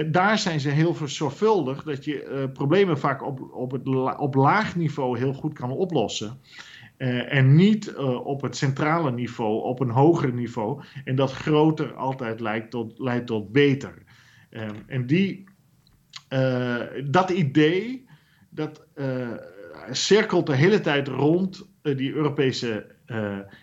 [0.06, 5.18] daar zijn ze heel zorgvuldig dat je problemen vaak op, op, het op laag niveau
[5.18, 6.40] heel goed kan oplossen.
[6.96, 10.82] en niet op het centrale niveau, op een hoger niveau.
[11.04, 14.02] En dat groter altijd leidt tot, leidt tot beter.
[14.86, 15.44] en die
[17.04, 18.06] dat idee,
[18.50, 18.86] dat,
[19.90, 22.86] cirkelt de hele tijd rond die Europese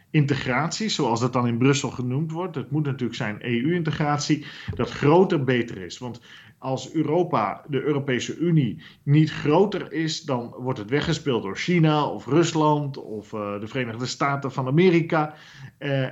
[0.10, 2.56] integratie, zoals dat dan in Brussel genoemd wordt.
[2.56, 5.97] Het moet natuurlijk zijn EU-integratie, dat groter beter is.
[5.97, 6.21] Want
[6.60, 12.25] als Europa, de Europese Unie, niet groter is, dan wordt het weggespeeld door China of
[12.25, 15.34] Rusland of uh, de Verenigde Staten van Amerika.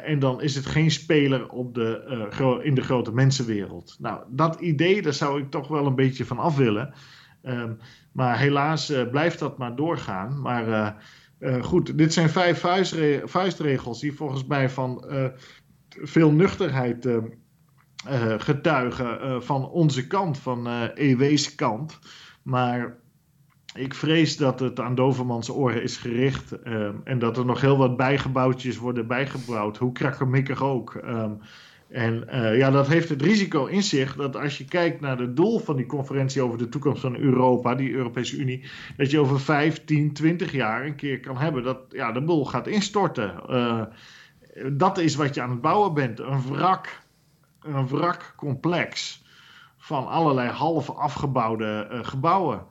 [0.04, 3.96] En dan is het geen speler op de, in de grote mensenwereld.
[4.00, 6.94] Nou, dat idee, daar zou ik toch wel een beetje van af willen.
[7.44, 7.78] Um,
[8.12, 10.41] maar helaas blijft dat maar doorgaan.
[10.41, 10.96] Maar
[11.62, 12.60] goed, dit zijn vijf
[13.24, 15.06] vuistregels die volgens mij van
[15.89, 17.19] veel nuchterheid uh,
[18.38, 22.00] getuigen van onze kant, van EW's kant.
[22.43, 22.98] Maar
[23.76, 26.62] ik vrees dat het aan Dovermans oren is gericht
[27.04, 30.93] en dat er nog heel wat bijgebouwtjes worden bijgebouwd, hoe krakkemikkig ook.
[30.93, 31.39] Um,
[31.89, 32.26] en
[32.58, 35.76] ja, dat heeft het risico in zich dat als je kijkt naar het doel van
[35.76, 38.63] die conferentie over de toekomst van Europa, die Europese Unie,
[38.98, 42.67] dat je over 15, 20 jaar een keer kan hebben dat ja, de boel gaat
[42.67, 43.34] instorten.
[44.71, 47.04] dat is wat je aan het bouwen bent, een wrak
[47.65, 49.24] een wrakcomplex
[49.78, 52.65] van allerlei half afgebouwde uh, gebouwen.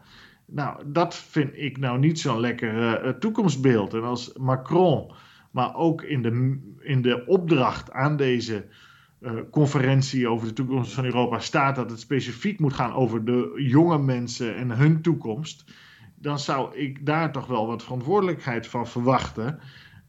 [0.47, 3.95] Nou, dat vind ik nou niet zo'n lekker toekomstbeeld.
[3.95, 5.13] En als Macron,
[5.51, 8.67] maar ook in de, in de opdracht aan deze
[9.51, 13.99] conferentie over de toekomst van Europa staat dat het specifiek moet gaan over de jonge
[13.99, 15.65] mensen en hun toekomst,
[16.15, 19.59] dan zou ik daar toch wel wat verantwoordelijkheid van verwachten.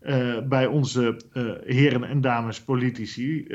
[0.01, 3.47] Uh, bij onze uh, heren en dames politici.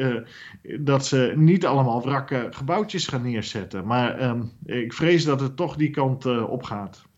[0.80, 3.86] Dat ze niet allemaal wrakke gebouwtjes gaan neerzetten.
[3.86, 7.09] Maar um, ik vrees dat het toch die kant op gaat.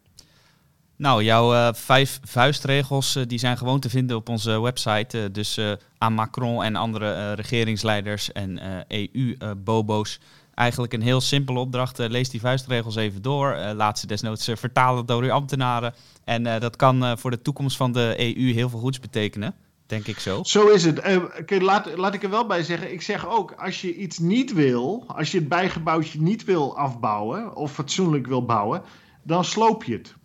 [1.02, 5.30] Nou, jouw vijf vuistregels die zijn gewoon te vinden op onze website.
[5.32, 5.60] dus
[5.98, 10.20] aan Macron en andere regeringsleiders en EU-bobo's
[10.54, 11.98] eigenlijk een heel simpele opdracht.
[11.98, 13.56] Lees die vuistregels even door.
[13.74, 15.94] Laat ze desnoods vertalen door uw ambtenaren.
[16.24, 19.54] En dat kan voor de toekomst van de EU heel veel goeds betekenen.
[19.86, 20.42] Denk ik zo.
[20.42, 21.00] Zo is het.
[21.62, 22.92] laat, laat ik er wel bij zeggen.
[22.92, 27.56] Ik zeg ook, als je iets niet wil, als je het bijgebouwtje niet wil afbouwen
[27.56, 28.82] of fatsoenlijk wil bouwen,
[29.22, 30.20] dan sloop je het.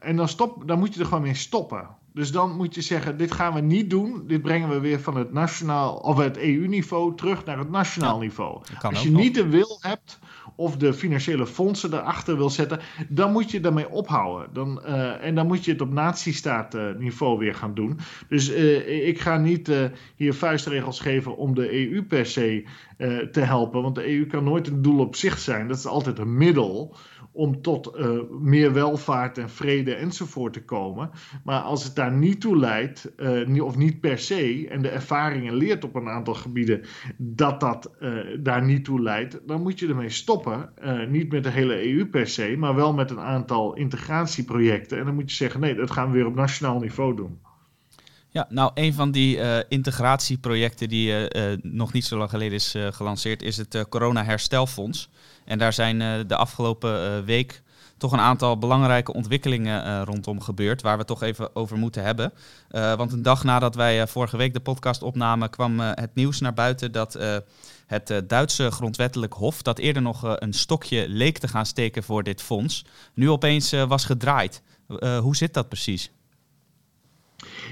[0.00, 1.88] En dan, stop, dan moet je er gewoon mee stoppen.
[2.14, 4.24] Dus dan moet je zeggen: dit gaan we niet doen.
[4.26, 8.60] Dit brengen we weer van het nationaal of het EU-niveau terug naar het nationaal niveau.
[8.80, 10.18] Als je niet de wil hebt
[10.56, 14.48] of de financiële fondsen erachter wil zetten, dan moet je daarmee ophouden.
[14.52, 17.98] Dan, uh, en dan moet je het op natiestaatniveau weer gaan doen.
[18.28, 19.84] Dus uh, ik ga niet uh,
[20.16, 22.64] hier vuistregels geven om de EU per se
[23.32, 25.68] te helpen, want de EU kan nooit een doel op zich zijn.
[25.68, 26.96] Dat is altijd een middel
[27.32, 31.10] om tot uh, meer welvaart en vrede enzovoort te komen.
[31.44, 35.54] Maar als het daar niet toe leidt, uh, of niet per se, en de ervaringen
[35.54, 36.84] leert op een aantal gebieden
[37.16, 40.70] dat dat uh, daar niet toe leidt, dan moet je ermee stoppen.
[41.08, 44.98] niet met de hele EU per se, maar wel met een aantal integratieprojecten.
[44.98, 47.38] En dan moet je zeggen: nee, dat gaan we weer op nationaal niveau doen.
[48.28, 51.12] Ja, nou, een van die integratieprojecten die
[51.62, 55.10] nog niet zo lang geleden is gelanceerd, is het Corona Herstelfonds.
[55.44, 57.62] En daar zijn de afgelopen week
[57.96, 62.32] toch een aantal belangrijke ontwikkelingen rondom gebeurd, waar we toch even over moeten hebben.
[62.70, 66.92] want een dag nadat wij vorige week de podcast opnamen, kwam het nieuws naar buiten
[66.92, 67.18] dat
[67.86, 72.42] het Duitse grondwettelijk hof, dat eerder nog een stokje leek te gaan steken voor dit
[72.42, 74.62] fonds, nu opeens was gedraaid.
[75.20, 76.10] hoe zit dat precies?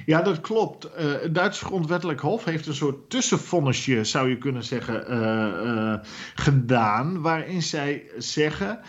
[0.07, 0.85] Ja, dat klopt.
[0.85, 5.19] Uh, het Duitse grondwettelijk hof heeft een soort tussenvonnisje, zou je kunnen zeggen, uh,
[5.65, 5.95] uh,
[6.35, 7.21] gedaan.
[7.21, 8.81] Waarin zij zeggen.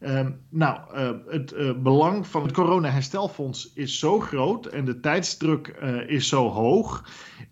[0.00, 0.78] Ehm, nou,
[1.28, 5.66] het belang van het corona-herstelfonds is zo groot en de tijdsdruk
[6.06, 7.04] is zo hoog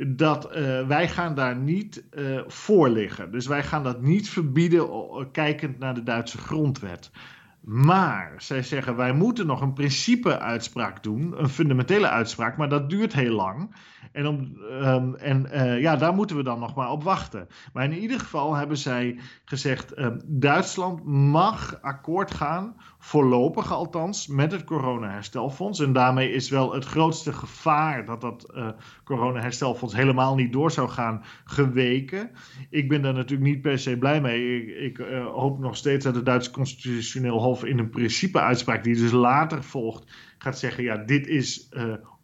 [0.07, 0.49] dat
[0.87, 2.05] wij gaan daar niet
[2.47, 3.33] voor liggen.
[3.33, 4.89] Dus wij gaan dat niet verbieden,
[5.33, 7.11] kijkend naar de Duitse grondwet.
[7.61, 13.12] Maar zij zeggen wij moeten nog een principe-uitspraak doen, een fundamentele uitspraak, maar dat duurt
[13.12, 13.75] heel lang.
[14.12, 17.49] En, om, um, en uh, ja, daar moeten we dan nog maar op wachten.
[17.73, 24.53] Maar in ieder geval hebben zij gezegd: uh, Duitsland mag akkoord gaan, voorlopig althans, met
[24.53, 25.81] het corona-herstelfonds.
[25.81, 28.69] En daarmee is wel het grootste gevaar dat dat uh,
[29.05, 32.31] corona-herstelfonds helemaal niet door zou gaan geweken.
[32.71, 34.63] Ik ben daar natuurlijk niet per se blij mee.
[34.63, 39.13] Ik, ik hoop nog steeds dat het Duitse Constitutioneel Hof in een principe-uitspraak, die dus
[39.13, 41.69] later volgt, gaat zeggen: ja, dit is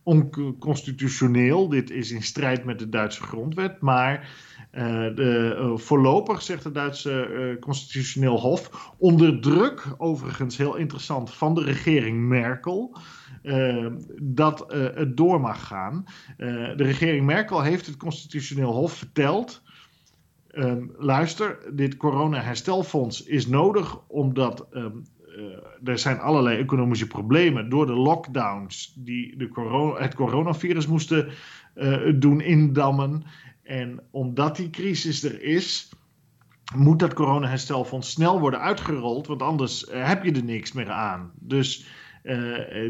[0.04, 1.68] onconstitutioneel.
[1.68, 3.80] Dit is in strijd met de Duitse grondwet.
[3.80, 4.28] Maar
[4.76, 4.82] uh,
[5.14, 11.54] de, uh, voorlopig, zegt het Duitse uh, constitutioneel hof, onder druk, overigens heel interessant, van
[11.54, 12.96] de regering Merkel.
[14.22, 16.04] dat het door mag gaan.
[16.36, 19.62] de regering Merkel heeft het constitutioneel hof verteld.
[20.52, 25.06] Um, luister, dit corona-herstelfonds is nodig omdat um,
[25.84, 31.28] er zijn allerlei economische problemen door de lockdowns die de corona, het coronavirus moesten
[32.14, 33.24] doen indammen.
[33.64, 35.88] En omdat die crisis er is,
[36.74, 41.32] moet dat coronaherstelfonds snel worden uitgerold, want anders heb je er niks meer aan.
[41.34, 41.86] Dus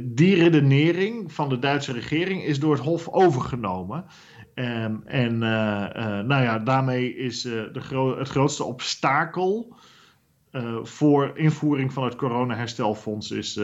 [0.02, 4.04] die redenering van de Duitse regering is door het Hof overgenomen.
[4.54, 5.38] Um, en
[6.26, 7.70] nou ja, daarmee is de
[8.18, 9.76] het grootste obstakel
[10.82, 13.54] voor invoering van het coronaherstelfonds is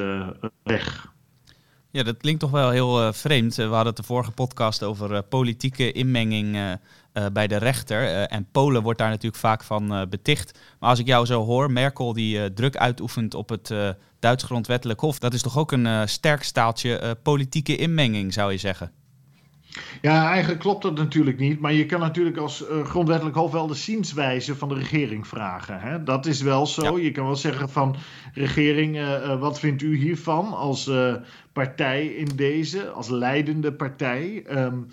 [0.62, 1.14] weg.
[1.92, 3.54] Ja, dat klinkt toch wel heel vreemd.
[3.54, 6.78] We hadden het de vorige podcast over politieke inmenging
[7.32, 8.26] bij de rechter.
[8.26, 10.58] en Polen wordt daar natuurlijk vaak van beticht.
[10.78, 13.74] Maar als ik jou zo hoor, Merkel die druk uitoefent op het
[14.18, 18.92] Duits grondwettelijk hof, dat is toch ook een sterk staaltje politieke inmenging, zou je zeggen?
[20.00, 21.60] Ja, eigenlijk klopt dat natuurlijk niet.
[21.60, 25.80] Maar je kan natuurlijk als uh, grondwettelijk hof wel de zienswijze van de regering vragen.
[25.80, 26.02] Hè?
[26.02, 26.98] Dat is wel zo.
[26.98, 27.96] Je kan wel zeggen van
[28.34, 30.90] regering, uh, wat vindt u hiervan als
[31.52, 34.44] partij in deze, als leidende partij?
[34.50, 34.86] Um,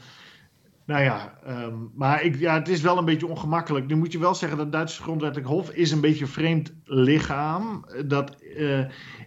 [0.85, 3.87] nou ja, um, maar ik, ja, het is wel een beetje ongemakkelijk.
[3.87, 6.73] Nu moet je wel zeggen dat het Duitse grondwettelijk hof is een beetje een vreemd
[6.83, 7.85] lichaam.
[8.05, 8.37] Dat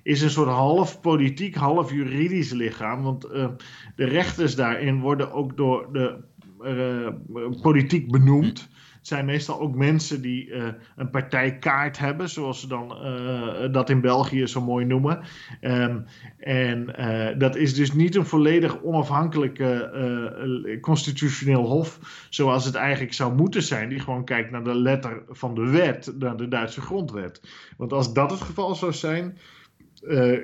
[0.02, 3.02] is een soort half politiek, half juridisch lichaam.
[3.02, 3.48] Want uh,
[3.96, 6.16] de rechters daarin worden ook door de
[6.62, 7.08] uh,
[7.62, 8.68] politiek benoemd.
[8.98, 10.52] Het zijn meestal ook mensen die
[10.96, 12.88] een partijkaart hebben, zoals ze dan
[13.72, 15.20] dat in België zo mooi noemen.
[15.60, 16.04] Um,
[16.38, 16.94] en
[17.38, 21.98] dat is dus niet een volledig onafhankelijke constitutioneel hof,
[22.30, 26.12] zoals het eigenlijk zou moeten zijn, die gewoon kijkt naar de letter van de wet,
[26.18, 27.42] naar de Duitse grondwet.
[27.76, 29.38] Want als dat het geval zou zijn,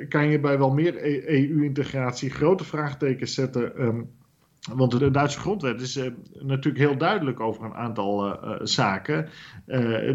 [0.09, 3.83] kan je bij wel meer EU-integratie grote vraagtekens zetten.
[3.83, 4.11] Um,
[4.75, 9.29] want de Duitse grondwet is uh, natuurlijk heel duidelijk over een aantal uh, zaken.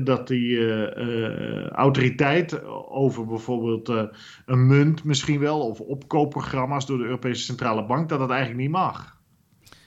[0.03, 0.81] Dat die
[1.69, 3.87] autoriteit over bijvoorbeeld
[4.45, 8.71] een munt misschien wel, of opkoopprogramma's door de Europese Centrale Bank, dat dat eigenlijk niet
[8.71, 9.20] mag.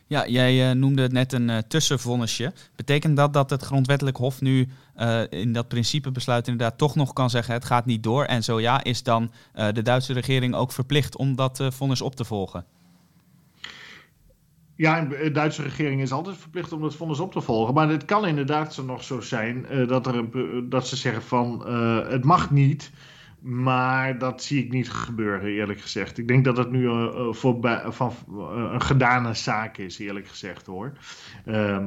[0.06, 2.52] Ja, jij noemde het net een tussenvonnisje.
[2.76, 4.68] Betekent dat dat het grondwettelijk hof nu
[5.30, 8.24] in dat principebesluit inderdaad toch nog kan zeggen het gaat niet door?
[8.24, 12.24] En zo ja, is dan de Duitse regering ook verplicht om dat vonnis op te
[12.24, 12.64] volgen?
[14.76, 17.74] Ja, de Duitse regering is altijd verplicht om dat vonnis op te volgen.
[17.74, 20.24] Maar het kan inderdaad zo nog zo zijn dat, er
[20.68, 21.68] dat ze zeggen van
[22.08, 22.90] het mag niet.
[23.44, 26.18] Maar dat zie ik niet gebeuren, eerlijk gezegd.
[26.18, 28.12] Ik denk dat het nu uh, voorbij, van,
[28.54, 30.92] een gedane zaak is, eerlijk gezegd hoor.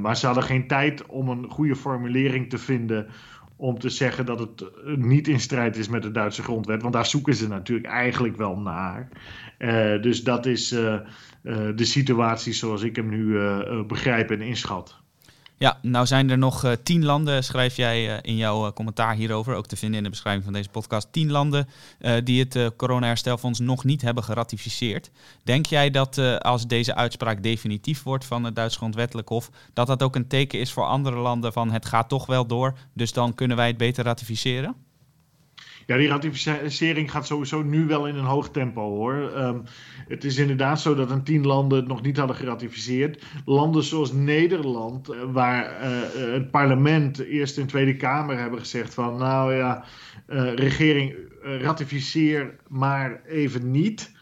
[0.01, 3.07] maar ze hadden geen tijd om een goede formulering te vinden
[3.55, 4.63] om te zeggen dat het
[4.97, 6.81] niet in strijd is met de Duitse grondwet.
[6.81, 9.09] Want daar zoeken ze natuurlijk eigenlijk wel naar.
[10.01, 13.39] Dus dat is de situatie zoals ik hem nu
[13.87, 15.05] begrijp en inschat.
[15.59, 19.75] Ja, nou zijn er nog tien landen, schrijf jij in jouw commentaar hierover, ook te
[19.75, 21.07] vinden in de beschrijving van deze podcast.
[21.11, 21.67] Tien landen
[22.23, 25.09] die het corona-herstelfonds nog niet hebben geratificeerd.
[25.43, 30.03] Denk jij dat als deze uitspraak definitief wordt van het Duits Grondwettelijk Hof, dat dat
[30.03, 33.33] ook een teken is voor andere landen van het gaat toch wel door, dus dan
[33.35, 34.75] kunnen wij het beter ratificeren?
[35.87, 39.13] Ja, die ratificering gaat sowieso nu wel in een hoog tempo hoor.
[39.37, 39.63] Um,
[40.07, 43.23] het is inderdaad zo dat een tien landen het nog niet hadden geratificeerd.
[43.45, 49.17] Landen zoals Nederland, eh, waar uh, het parlement eerst in Tweede Kamer hebben gezegd van
[49.17, 49.85] nou ja,
[50.29, 54.15] uh, regering ratificeer maar even niet.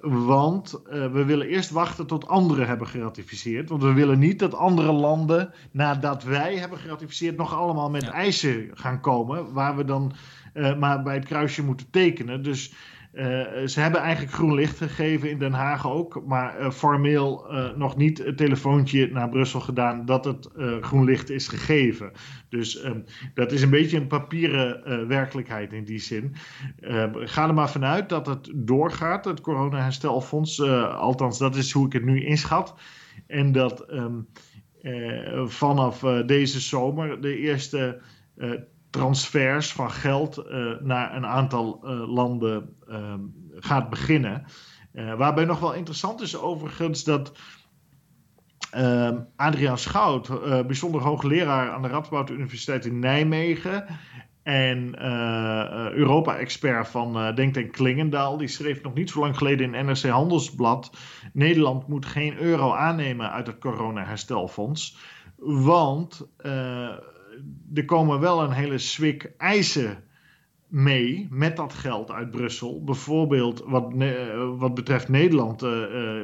[0.00, 3.68] Want uh, we willen eerst wachten tot anderen hebben geratificeerd.
[3.68, 8.12] Want we willen niet dat andere landen, nadat wij hebben geratificeerd, nog allemaal met ja.
[8.12, 9.52] eisen gaan komen.
[9.52, 10.12] Waar we dan
[10.54, 12.42] uh, maar bij het kruisje moeten tekenen.
[12.42, 12.74] Dus
[13.14, 13.22] uh,
[13.66, 18.18] ze hebben eigenlijk groen licht gegeven in Den Haag ook, maar uh, formeel nog niet
[18.18, 20.48] het telefoontje naar Brussel gedaan dat het
[20.80, 22.12] groen licht is gegeven.
[22.48, 26.34] Dus um, dat is een beetje een papieren werkelijkheid in die zin.
[27.12, 30.62] ga er maar vanuit dat het doorgaat, het coronaherstelfonds.
[30.62, 32.74] althans, dat is hoe ik het nu inschat.
[33.26, 34.28] En dat um,
[35.46, 38.00] vanaf deze zomer de eerste
[38.92, 43.14] transfers van geld uh, naar een aantal uh, landen uh,
[43.58, 44.44] gaat beginnen.
[44.92, 47.32] Eh, waarbij nog wel interessant is overigens dat
[48.70, 50.28] ehm, Adriaan Schout,
[50.66, 53.86] bijzonder hoogleraar aan de Radboud Universiteit in Nijmegen
[54.42, 55.02] en
[55.94, 60.96] Europa-expert van Denktank Klingendaal, die schreef nog niet zo lang geleden in NRC Handelsblad:
[61.32, 64.96] Nederland moet geen euro aannemen uit het corona-herstelfonds,
[65.36, 66.28] want
[67.74, 70.04] er komen wel een hele swik eisen
[70.66, 72.84] mee met dat geld uit Brussel.
[72.84, 73.92] Bijvoorbeeld wat,
[74.56, 75.62] wat betreft Nederland,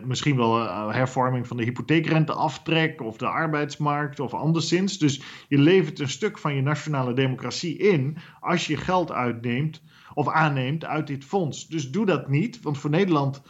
[0.05, 4.99] misschien wel hervorming van de hypotheekrenteaftrek of de arbeidsmarkt of anderszins.
[4.99, 9.83] Dus je levert een stuk van je nationale democratie in als je geld uitneemt
[10.15, 11.69] of aanneemt uit dit fonds.
[11.69, 13.43] Dus doe dat niet, want voor Nederland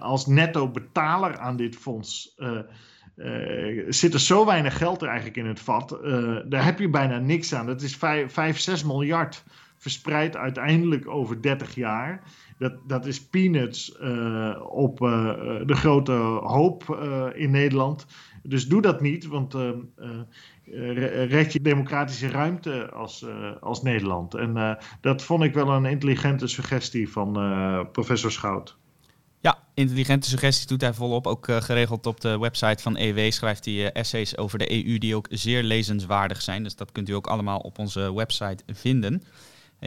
[0.00, 2.36] als netto betaler aan dit fonds
[3.16, 5.98] uh, zit er zo weinig geld er eigenlijk in het vat.
[6.04, 7.66] Uh, daar heb je bijna niks aan.
[7.66, 9.44] Dat is 5, 6 miljard
[9.78, 12.22] verspreid uiteindelijk over 30 jaar.
[12.58, 14.98] Dat, dat is peanuts uh, op
[15.66, 16.12] de grote
[16.42, 16.98] hoop
[17.34, 18.06] in Nederland.
[18.42, 19.54] Dus doe dat niet, want
[21.28, 23.26] red je democratische ruimte als,
[23.60, 24.34] als Nederland.
[24.34, 27.32] En dat vond ik wel een intelligente suggestie van
[27.92, 28.78] professor Schout.
[29.74, 31.26] Intelligente suggesties doet hij volop.
[31.26, 34.98] Ook uh, geregeld op de website van EW schrijft hij uh, essays over de EU
[34.98, 36.62] die ook zeer lezenswaardig zijn.
[36.62, 39.22] Dus dat kunt u ook allemaal op onze website vinden.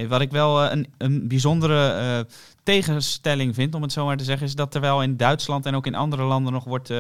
[0.08, 2.28] Wat ik wel uh, een, een, bijzondere
[2.64, 5.86] tegenstelling vind, om het zo maar te zeggen, is dat terwijl in Duitsland en ook
[5.86, 6.92] in andere landen nog wordt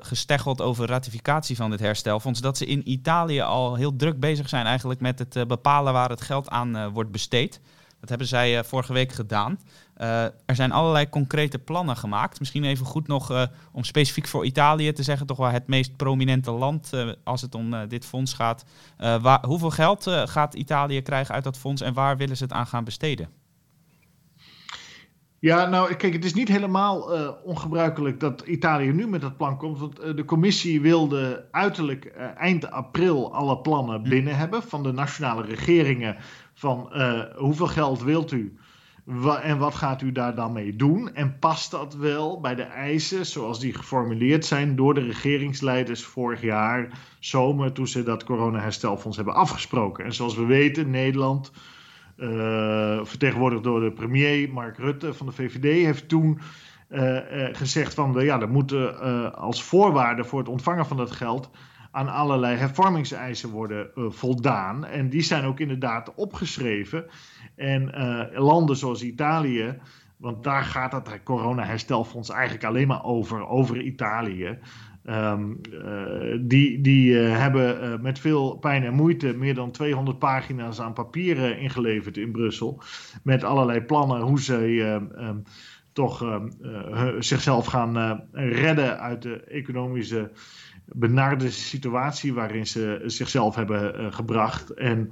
[0.00, 4.66] gesteggeld over ratificatie van dit herstelfonds, dat ze in Italië al heel druk bezig zijn
[4.66, 7.60] eigenlijk met het bepalen waar het geld aan wordt besteed.
[8.00, 9.58] Dat hebben zij vorige week gedaan.
[10.00, 12.38] Uh, er zijn allerlei concrete plannen gemaakt.
[12.38, 13.42] Misschien even goed nog uh,
[13.72, 17.54] om specifiek voor Italië te zeggen, toch wel het meest prominente land uh, als het
[17.54, 18.64] om dit fonds gaat.
[18.96, 22.66] Waar, hoeveel geld gaat Italië krijgen uit dat fonds en waar willen ze het aan
[22.66, 23.28] gaan besteden?
[25.38, 27.00] Ja, nou kijk, het is niet helemaal
[27.44, 29.78] ongebruikelijk dat Italië nu met dat plan komt.
[29.78, 34.08] Want de commissie wilde uiterlijk eind april alle plannen hm.
[34.08, 36.16] binnen hebben van de nationale regeringen.
[36.54, 36.92] Van
[37.36, 38.58] hoeveel geld wilt u?
[39.42, 41.14] En wat gaat u daar dan mee doen?
[41.14, 46.42] En past dat wel bij de eisen zoals die geformuleerd zijn door de regeringsleiders vorig
[46.42, 50.04] jaar zomer toen ze dat coronaherstelfonds hebben afgesproken?
[50.04, 51.52] En zoals we weten, Nederland,
[52.16, 56.40] uh, vertegenwoordigd door de premier Mark Rutte van de VVD, heeft toen
[56.90, 61.50] uh, uh, gezegd van ja, er moeten als voorwaarde voor het ontvangen van dat geld
[61.98, 64.84] aan allerlei hervormingseisen worden voldaan.
[64.84, 67.06] En die zijn ook inderdaad opgeschreven.
[67.56, 69.78] En uh, landen zoals Italië,
[70.16, 74.58] want daar gaat het corona-herstelfonds eigenlijk alleen maar over, over Italië.
[75.04, 80.92] Um, uh, die die hebben met veel pijn en moeite meer dan 200 pagina's aan
[80.92, 82.82] papieren ingeleverd in Brussel.
[83.22, 85.40] Met allerlei plannen hoe ze
[85.92, 86.48] toch ehm,
[87.20, 90.30] zichzelf gaan redden uit de economische
[90.92, 94.70] benarde situatie waarin ze zichzelf hebben gebracht.
[94.70, 95.10] En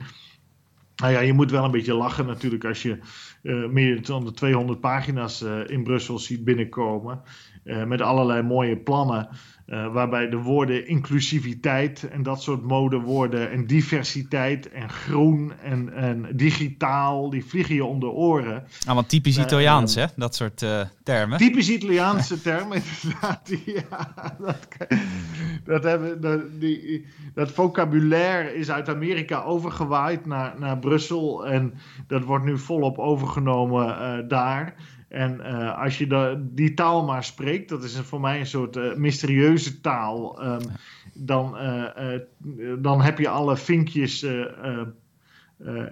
[0.96, 2.98] nou ja, je moet wel een beetje lachen natuurlijk als je
[3.42, 7.22] uh, meer dan de 200 pagina's uh, in Brussel ziet binnenkomen.
[7.66, 9.28] Uh, met allerlei mooie plannen.
[9.66, 16.26] Uh, waarbij de woorden inclusiviteit en dat soort modewoorden en diversiteit en groen en, en
[16.32, 18.64] digitaal, die vliegen je om de oren.
[18.86, 20.04] Ah, want typisch Italiaans, hè?
[20.16, 20.64] Dat soort
[21.02, 21.38] termen.
[21.38, 23.50] Typisch Italiaanse termen, inderdaad.
[23.64, 24.68] Ja, dat,
[25.64, 31.74] dat, hebben, dat, die, dat vocabulaire is uit Amerika overgewaaid naar, naar Brussel en
[32.06, 34.74] dat wordt nu volop overgenomen daar.
[35.08, 38.94] En uh, als je die taal maar spreekt, dat is voor mij een soort uh,
[38.94, 40.60] mysterieuze taal, um,
[41.14, 42.18] dan, uh,
[42.78, 44.26] dan heb je alle vinkjes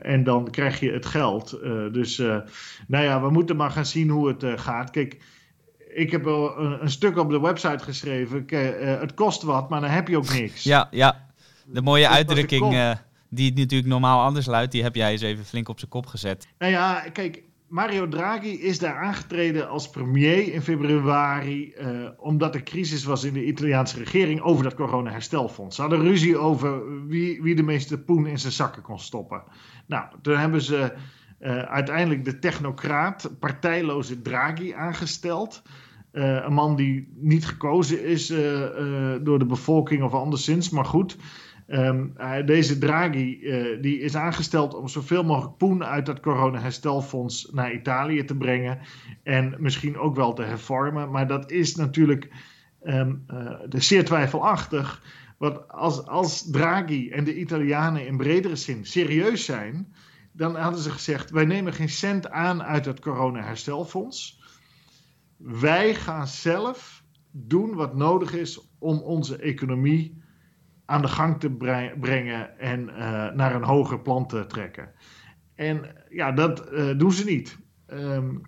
[0.00, 1.58] en dan krijg je het geld.
[1.92, 2.18] dus
[2.86, 4.90] nou ja, we moeten maar gaan zien hoe het gaat.
[4.90, 5.22] Kijk,
[5.94, 8.44] ik heb wel een, een, stuk op de website geschreven.
[9.00, 10.62] het kost wat, maar dan heb je ook niks.
[10.62, 11.28] Ja, ja.
[11.66, 12.96] de mooie dus uitdrukking
[13.28, 16.46] die natuurlijk normaal anders luidt, die heb jij eens even flink op zijn kop gezet.
[16.58, 17.42] Nou ja, kijk
[17.74, 23.32] Mario Draghi is daar aangetreden als premier in februari, uh, omdat er crisis was in
[23.32, 25.76] de Italiaanse regering over dat corona-herstelfonds.
[25.76, 29.42] Ze hadden ruzie over wie, wie de meeste poen in zijn zakken kon stoppen.
[29.86, 30.92] Nou, toen hebben ze
[31.40, 35.62] uh, uiteindelijk de technocraat, partijloze Draghi aangesteld.
[36.12, 38.26] Uh, een man die niet gekozen is
[39.22, 41.16] door de bevolking of anderszins, maar goed.
[41.66, 47.72] Um, deze Draghi uh, die is aangesteld om zoveel mogelijk poen uit dat corona-herstelfonds naar
[47.72, 48.78] Italië te brengen.
[49.22, 51.10] En misschien ook wel te hervormen.
[51.10, 52.28] Maar dat is natuurlijk
[52.82, 55.02] um, uh, zeer twijfelachtig.
[55.38, 59.94] Want als, als Draghi en de Italianen in bredere zin serieus zijn,
[60.32, 64.42] dan hadden ze gezegd: wij nemen geen cent aan uit het corona-herstelfonds.
[65.36, 70.22] Wij gaan zelf doen wat nodig is om onze economie
[70.86, 71.50] aan de gang te
[72.00, 72.96] brengen en uh,
[73.30, 74.90] naar een hoger plan te trekken.
[75.54, 77.58] En ja, dat uh, doen ze niet.
[77.86, 78.42] Um,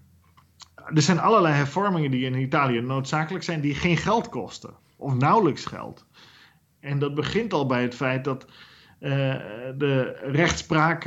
[0.94, 5.64] er zijn allerlei hervormingen die in Italië noodzakelijk zijn, die geen geld kosten, of nauwelijks
[5.64, 6.06] geld.
[6.80, 8.46] En dat begint al bij het feit dat
[9.78, 11.04] de rechtspraak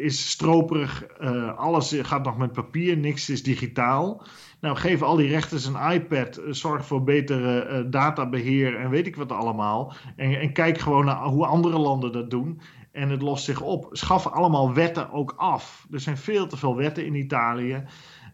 [0.00, 1.18] is stroperig.
[1.56, 4.26] alles gaat nog met papier, niks is digitaal.
[4.64, 9.32] Nou, geef al die rechters een iPad, zorg voor betere databeheer en weet ik wat
[9.32, 9.94] allemaal.
[10.16, 12.60] En, en kijk gewoon naar hoe andere landen dat doen.
[12.92, 13.88] En het lost zich op.
[13.92, 15.86] Schaf allemaal wetten ook af.
[15.90, 17.84] Er zijn veel te veel wetten in Italië.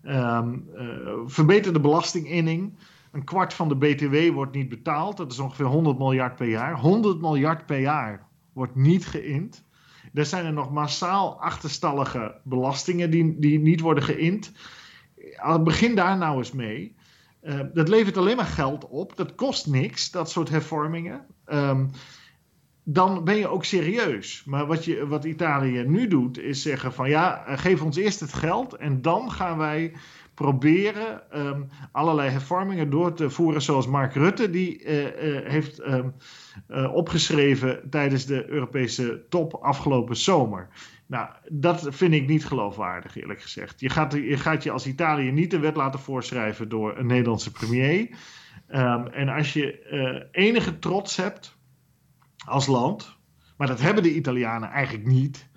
[0.04, 0.68] Um,
[1.26, 2.78] verbeter de belastinginning.
[3.12, 5.16] Een kwart van de BTW wordt niet betaald.
[5.16, 6.78] Dat is ongeveer 100 miljard per jaar.
[6.80, 9.64] 100 miljard per jaar wordt niet geïnd.
[10.14, 14.52] Er zijn er nog massaal achterstallige belastingen die, die niet worden geïnd.
[15.64, 16.94] Begin daar nou eens mee.
[17.42, 19.16] Uh, dat levert alleen maar geld op.
[19.16, 21.26] Dat kost niks, dat soort hervormingen.
[21.46, 21.90] Um,
[22.84, 24.42] dan ben je ook serieus.
[24.44, 28.20] Maar wat, je, wat Italië nu doet, is zeggen van ja, eh, geef ons eerst
[28.20, 29.92] het geld en dan gaan wij
[30.34, 35.10] proberen um, allerlei hervormingen door te voeren, zoals Mark Rutte die uh, uh,
[35.48, 35.82] heeft
[36.92, 40.68] opgeschreven tijdens de Europese top afgelopen zomer.
[41.10, 43.80] Nou, dat vind ik niet geloofwaardig, eerlijk gezegd.
[43.80, 47.50] Je gaat je, gaat je als Italië niet de wet laten voorschrijven door een Nederlandse
[47.50, 48.08] premier.
[48.68, 51.56] Um, en als je enige trots hebt
[52.44, 53.16] als land.
[53.56, 55.49] Maar dat hebben de Italianen eigenlijk niet.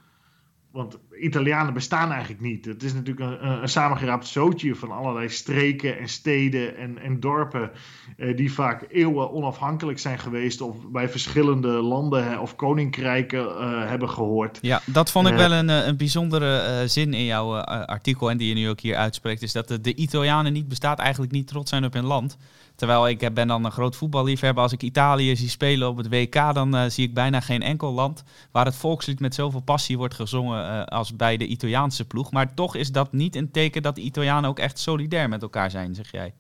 [0.74, 2.66] Want Italianen bestaan eigenlijk niet.
[2.66, 7.72] Het is natuurlijk een, een samengeraapt zootje van allerlei streken en steden en, en dorpen.
[8.18, 10.62] Eh, die vaak eeuwen onafhankelijk zijn geweest.
[10.62, 14.60] of bij verschillende landen of koninkrijken uh, hebben gehoord.
[14.62, 18.30] Ja, dat vond ik uh, wel een, een bijzondere zin in jouw artikel.
[18.30, 19.42] en die je nu ook hier uitspreekt.
[19.42, 22.38] Is dat de, de Italianen niet bestaat, eigenlijk niet trots zijn op hun land.
[22.76, 24.64] Terwijl ik ben dan een groot voetballiefhebber.
[24.64, 27.94] Als ik Italië zie spelen op het WK, dan uh, zie ik bijna geen enkel
[27.94, 32.32] land waar het volkslied met zoveel passie wordt gezongen uh, als bij de Italiaanse ploeg.
[32.32, 35.72] Maar toch is dat niet een teken dat de Italianen ook echt solidair met elkaar
[35.72, 36.34] zijn, zeg jij.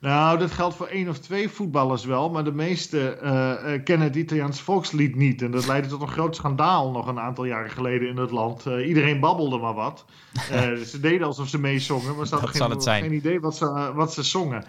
[0.00, 4.06] Nou, dat geldt voor één of twee voetballers wel, maar de meesten uh, uh, kennen
[4.06, 5.42] het Italiaans volkslied niet.
[5.42, 8.66] En dat leidde tot een groot schandaal nog een aantal jaren geleden in het land.
[8.66, 10.04] Uh, iedereen babbelde maar wat.
[10.90, 14.22] ze deden alsof ze meezongen, maar ze hadden geen, geen, idee wat ze, wat ze
[14.22, 14.64] zongen.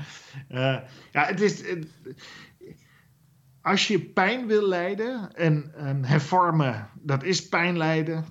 [0.49, 1.63] ja, het is.
[3.61, 8.25] als je pijn wil lijden en, en hervormen, dat is pijn lijden,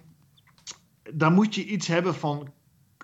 [1.12, 2.52] dan moet je iets hebben van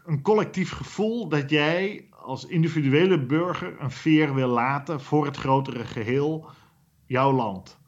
[0.05, 5.85] een collectief gevoel dat jij als individuele burger een veer wil laten voor het grotere
[5.85, 6.51] geheel,
[7.07, 7.79] jouw land.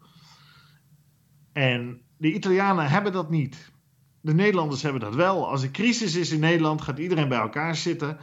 [1.52, 3.72] En de Italianen hebben dat niet.
[4.20, 5.48] De Nederlanders hebben dat wel.
[5.48, 8.18] Als er crisis is in Nederland, gaat iedereen bij elkaar zitten.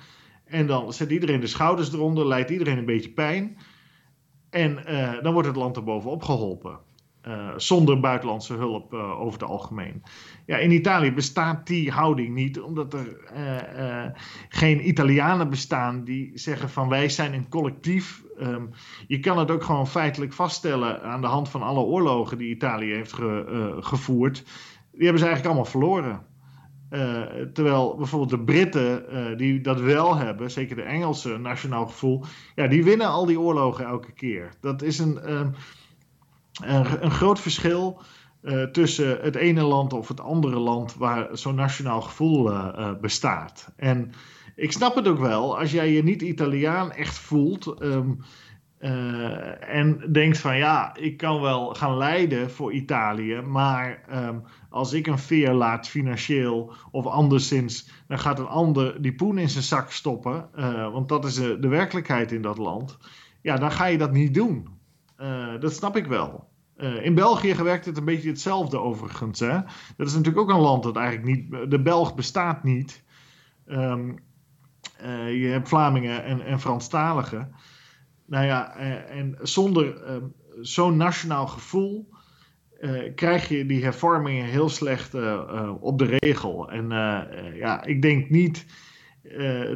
[0.46, 3.58] En dan zet iedereen de schouders eronder, leidt iedereen een beetje pijn.
[4.50, 6.80] En uh, dan wordt het land er bovenop geholpen.
[7.28, 10.04] Uh, zonder buitenlandse hulp uh, over het algemeen.
[10.46, 14.06] Ja, in Italië bestaat die houding niet, omdat er uh,
[14.50, 18.24] geen Italianen bestaan die zeggen van wij zijn een collectief.
[18.40, 18.70] Um,
[19.08, 22.94] je kan het ook gewoon feitelijk vaststellen aan de hand van alle oorlogen die Italië
[22.94, 24.44] heeft ge, gevoerd.
[24.92, 26.26] Die hebben ze eigenlijk allemaal verloren.
[27.54, 32.24] terwijl bijvoorbeeld de Britten, die dat wel hebben, zeker de Engelse nationaal gevoel,
[32.56, 34.50] ja, die winnen al die oorlogen elke keer.
[34.62, 35.32] Dat is een.
[35.32, 35.54] Um,
[36.62, 38.02] een, een groot verschil
[38.42, 42.92] uh, tussen het ene land of het andere land waar zo'n nationaal gevoel uh, uh,
[43.02, 43.72] bestaat.
[43.76, 44.12] En
[44.56, 48.20] ik snap het ook wel, als jij je niet Italiaan echt voelt um,
[49.60, 55.08] en denkt van ja, ik kan wel gaan leiden voor Italië, maar um, als ik
[55.08, 59.92] een veer laat financieel of anderszins, dan gaat een ander die poen in zijn zak
[59.92, 60.50] stoppen,
[60.92, 62.98] want dat is de werkelijkheid in dat land.
[63.42, 64.68] Ja, dan ga je dat niet doen.
[65.60, 66.51] dat snap ik wel.
[66.82, 69.40] Uh, in België werkt het een beetje hetzelfde overigens.
[69.40, 69.60] Hè?
[69.98, 71.72] Dat is natuurlijk ook een land dat eigenlijk niet.
[71.72, 73.04] De Belg bestaat niet.
[73.66, 74.20] Um,
[75.04, 77.56] uh, je hebt Vlamingen en, en Franstaligen.
[78.26, 80.24] Nou ja, uh, en zonder ehm,
[80.62, 82.10] zo'n nationaal gevoel.
[83.16, 85.14] krijg je die hervormingen heel slecht
[85.80, 86.72] op de regel.
[86.72, 86.90] En
[87.56, 88.66] ja, ik denk niet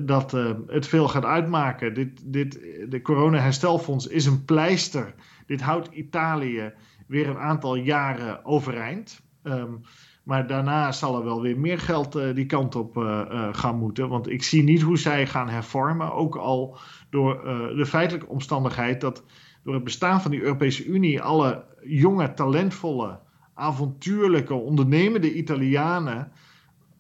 [0.01, 0.31] dat
[0.67, 1.93] het veel gaat uitmaken.
[1.93, 5.13] Dit, dit, de corona-herstelfonds is een pleister.
[5.45, 6.73] Dit houdt Italië
[7.05, 9.21] weer een aantal jaren overeind.
[9.43, 9.81] Um,
[10.23, 13.77] maar daarna zal er wel weer meer geld uh, die kant op uh, uh, gaan
[13.77, 14.09] moeten.
[14.09, 16.13] Want ik zie niet hoe zij gaan hervormen.
[16.13, 16.77] Ook al
[17.09, 17.41] door
[17.75, 19.23] de feitelijke omstandigheid dat
[19.63, 23.19] door het bestaan van die Europese Unie alle jonge, talentvolle,
[23.53, 26.31] avontuurlijke, ondernemende Italianen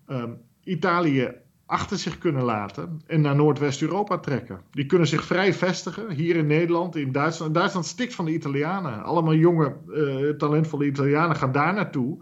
[0.07, 1.33] um, Italië
[1.65, 4.61] achter zich kunnen laten en naar Noordwest-Europa trekken.
[4.71, 7.53] Die kunnen zich vrij vestigen, hier in Nederland, in Duitsland.
[7.53, 9.03] Duitsland stikt van de Italianen.
[9.03, 12.17] Allemaal jonge, uh, talentvolle Italianen gaan daar naartoe.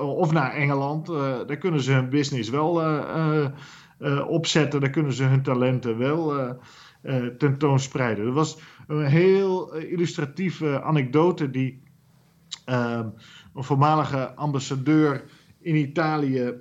[0.00, 1.16] Of naar Engeland, uh,
[1.46, 3.46] daar kunnen ze hun business wel uh,
[4.28, 4.80] opzetten.
[4.80, 6.56] Daar kunnen ze hun talenten wel
[7.38, 8.24] tentoonspreiden.
[8.24, 11.82] Dat was een heel illustratieve anekdote die...
[12.64, 13.08] Ehm,
[13.54, 15.24] een voormalige ambassadeur
[15.62, 16.54] in Italië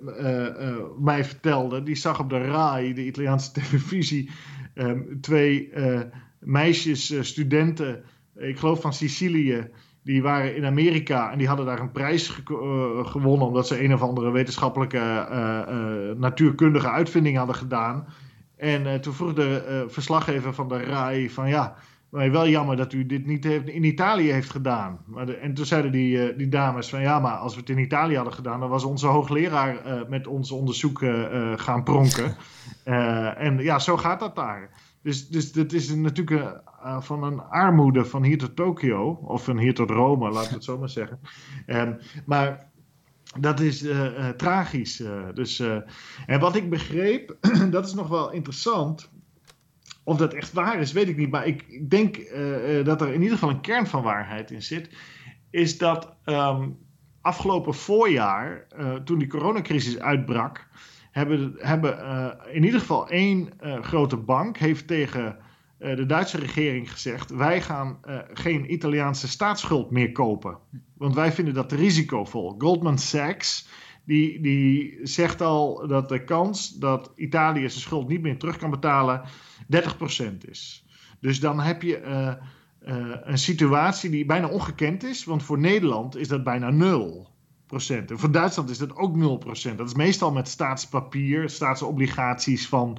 [1.00, 1.84] mij vertelde.
[1.84, 4.30] Die zag op de RAI, de Italiaanse televisie,
[4.74, 5.74] ehm, twee
[6.40, 8.04] meisjes, studenten,
[8.36, 9.70] ik geloof van Sicilië
[10.04, 12.42] die waren in Amerika en die hadden daar een prijs
[13.04, 15.28] gewonnen omdat ze een of andere wetenschappelijke
[16.18, 18.08] natuurkundige uitvinding hadden gedaan.
[18.58, 21.76] En toen vroeg de verslaggever van de RAI van ja,
[22.12, 25.00] maar wel jammer dat u dit niet heeft, in Italië heeft gedaan.
[25.06, 27.70] Maar de, en toen zeiden die, uh, die dames van ja, maar als we het
[27.70, 32.36] in Italië hadden gedaan, dan was onze hoogleraar uh, met ons onderzoek uh, gaan pronken.
[33.38, 34.70] en ja, zo gaat dat daar.
[35.02, 36.62] Dus, dus dat is natuurlijk
[37.00, 40.64] van een armoede van hier tot Tokio, of van hier tot Rome, laten we het
[40.64, 41.20] zo maar zeggen.
[41.68, 42.70] Um, maar
[43.40, 43.86] dat is
[44.38, 45.04] tragisch.
[45.34, 45.60] dus,
[46.26, 47.38] en wat ik begreep,
[47.70, 49.12] dat is nog wel interessant.
[50.04, 51.32] Of dat echt waar is, weet ik niet.
[51.32, 54.90] Maar ik denk uh, dat er in ieder geval een kern van waarheid in zit.
[55.50, 56.78] Is dat um,
[57.22, 60.68] afgelopen voorjaar, uh, toen die coronacrisis uitbrak,
[61.12, 61.98] hebben, hebben
[62.52, 63.50] in ieder geval één
[63.82, 65.38] grote bank heeft tegen
[65.78, 68.00] de Duitse regering gezegd: wij gaan
[68.34, 70.58] geen Italiaanse staatsschuld meer kopen.
[70.98, 72.56] Want wij vinden dat risicovol.
[72.58, 73.68] Goldman Sachs.
[74.06, 78.70] Die, die zegt al dat de kans dat Italië zijn schuld niet meer terug kan
[78.70, 79.22] betalen
[79.76, 80.86] 30% is.
[81.20, 82.34] Dus dan heb je uh,
[82.98, 87.26] uh, een situatie die bijna ongekend is, want voor Nederland is dat bijna 0%.
[87.88, 89.42] En voor Duitsland is dat ook
[89.72, 89.76] 0%.
[89.76, 92.98] Dat is meestal met staatspapier, staatsobligaties van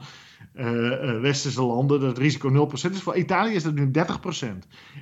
[1.20, 3.02] westerse landen, dat risico 0% is.
[3.02, 3.90] Voor Italië is dat nu 30%.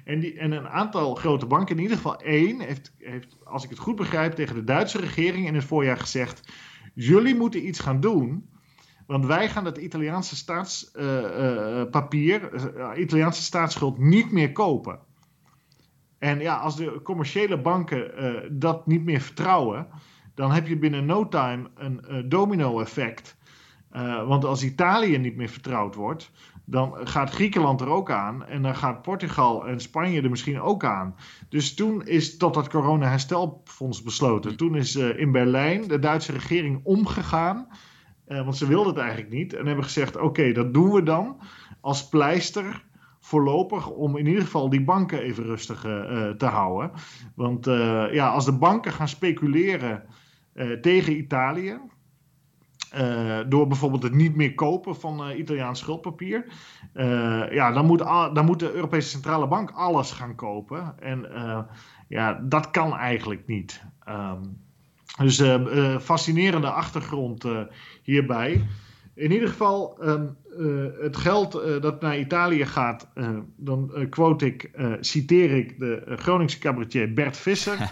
[0.04, 3.70] En, die, en een aantal grote banken, in ieder geval één, heeft, heeft, als ik
[3.70, 6.52] het goed begrijp, tegen de Duitse regering in het voorjaar gezegd:
[6.94, 8.48] jullie moeten iets gaan doen
[9.10, 14.98] want wij gaan het Italiaanse staatspapier, uh, Italiaanse staatsschuld niet meer kopen.
[16.18, 18.12] En ja, als de commerciële banken
[18.58, 19.88] dat niet meer vertrouwen,
[20.34, 23.36] dan heb je binnen no time een domino-effect.
[24.26, 26.30] Want als Italië niet meer vertrouwd wordt,
[26.64, 28.46] dan gaat Griekenland er ook aan.
[28.46, 31.14] En dan gaat Portugal en Spanje er misschien ook aan.
[31.48, 34.56] Dus toen is tot dat corona-herstelfonds besloten.
[34.56, 37.66] Toen is in Berlijn de Duitse regering omgegaan
[38.30, 39.54] uh, want ze wilden het eigenlijk niet.
[39.54, 41.40] En hebben gezegd: oké, dat doen we dan
[41.80, 42.84] als pleister
[43.20, 45.80] voorlopig om in ieder geval die banken even rustig
[46.38, 46.90] te houden.
[47.34, 47.64] Want
[48.12, 50.02] ja, als de banken gaan speculeren
[50.80, 51.78] tegen Italië.
[53.48, 56.44] Door bijvoorbeeld het niet meer kopen van Italiaans schuldpapier.
[57.50, 57.98] ja, dan moet,
[58.34, 60.94] dan moet de Europese Centrale Bank alles gaan kopen.
[60.98, 61.26] En
[62.08, 63.82] ja, dat kan eigenlijk niet.
[64.08, 64.58] Um,
[65.18, 65.42] dus
[66.02, 67.44] fascinerende achtergrond
[68.02, 68.66] hierbij.
[69.14, 70.26] In ieder geval, ehm,
[71.00, 73.08] het geld dat naar Italië gaat,
[73.56, 74.70] dan quote ik,
[75.00, 77.78] citeer ik de Groningse cabaretier Bert Visser.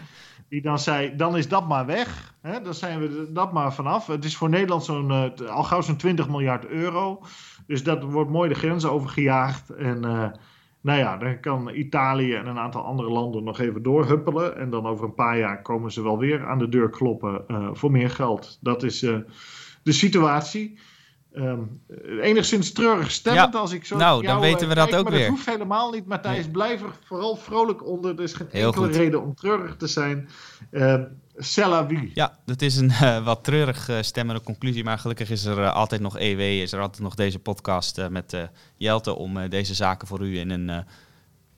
[0.49, 2.35] die dan zei, dan is dat maar weg.
[2.41, 2.61] Hè?
[2.63, 4.07] Dan zijn we dat maar vanaf.
[4.07, 5.11] Het is voor Nederland zo'n,
[5.49, 7.23] al gauw zo'n 20 miljard euro.
[7.67, 9.71] Dus dat wordt mooi de grenzen overgejaagd.
[9.71, 10.01] En
[10.81, 14.57] nou ja, dan kan Italië en een aantal andere landen nog even doorhuppelen.
[14.57, 17.69] En dan over een paar jaar komen ze wel weer aan de deur kloppen uh,
[17.73, 18.59] voor meer geld.
[18.61, 18.99] Dat is
[19.83, 20.79] de situatie.
[21.35, 21.81] Um,
[22.21, 23.97] enigszins treurig stemmend ja, als ik zo.
[23.97, 25.27] Nou, dan weten we kijk, dat ook maar weer.
[25.27, 26.43] Dat hoeft helemaal niet, Matthijs.
[26.43, 26.51] Nee.
[26.51, 28.17] Blijf er vooral vrolijk onder.
[28.17, 28.97] Er is geen Heel enkele goed.
[28.97, 30.29] reden om treurig te zijn.
[31.41, 32.11] Vie.
[32.15, 34.85] Ja, dat is een uh, wat treurig uh, stemmende conclusie.
[34.85, 36.41] Maar gelukkig is er uh, altijd nog EW.
[36.41, 38.37] Is er altijd nog deze podcast met
[38.77, 40.85] Jelte om deze zaken voor u in een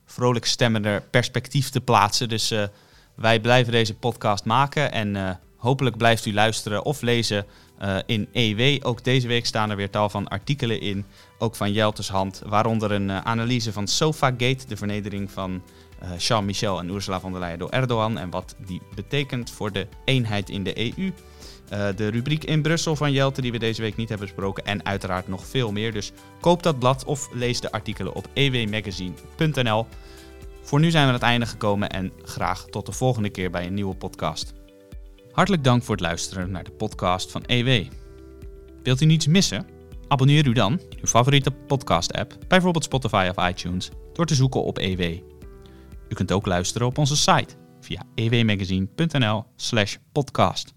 [0.05, 2.29] vrolijk stemmender perspectief te plaatsen.
[2.29, 2.55] Dus
[3.15, 4.93] wij blijven deze podcast maken.
[4.93, 7.47] En hopelijk blijft u luisteren of lezen
[7.83, 8.87] uh, in EW.
[8.87, 11.05] Ook deze week staan er weer tal van artikelen in,
[11.39, 12.43] ook van Jeltes hand.
[12.47, 15.63] Waaronder een uh, analyse van Sofagate, de vernedering van
[16.03, 19.73] uh, Charles Michel en Ursula von der Leyen door Erdogan en wat die betekent voor
[19.73, 21.13] de eenheid in de EU.
[21.97, 25.29] de rubriek in Brussel van Jelte die we deze week niet hebben besproken en uiteraard
[25.29, 25.93] nog veel meer.
[25.93, 29.87] Dus koop dat blad of lees de artikelen op ewmagazine.nl.
[30.63, 33.67] Voor nu zijn we aan het einde gekomen en graag tot de volgende keer bij
[33.67, 34.60] een nieuwe podcast.
[35.41, 37.87] Hartelijk dank voor het luisteren naar de podcast van EW.
[38.83, 39.67] Wilt u niets missen?
[40.09, 44.79] Abonneer u dan in uw favoriete podcast-app, bijvoorbeeld Spotify of iTunes, door te zoeken op
[44.79, 45.01] EW.
[46.09, 50.75] U kunt ook luisteren op onze site via ewmagazine.nl/podcast.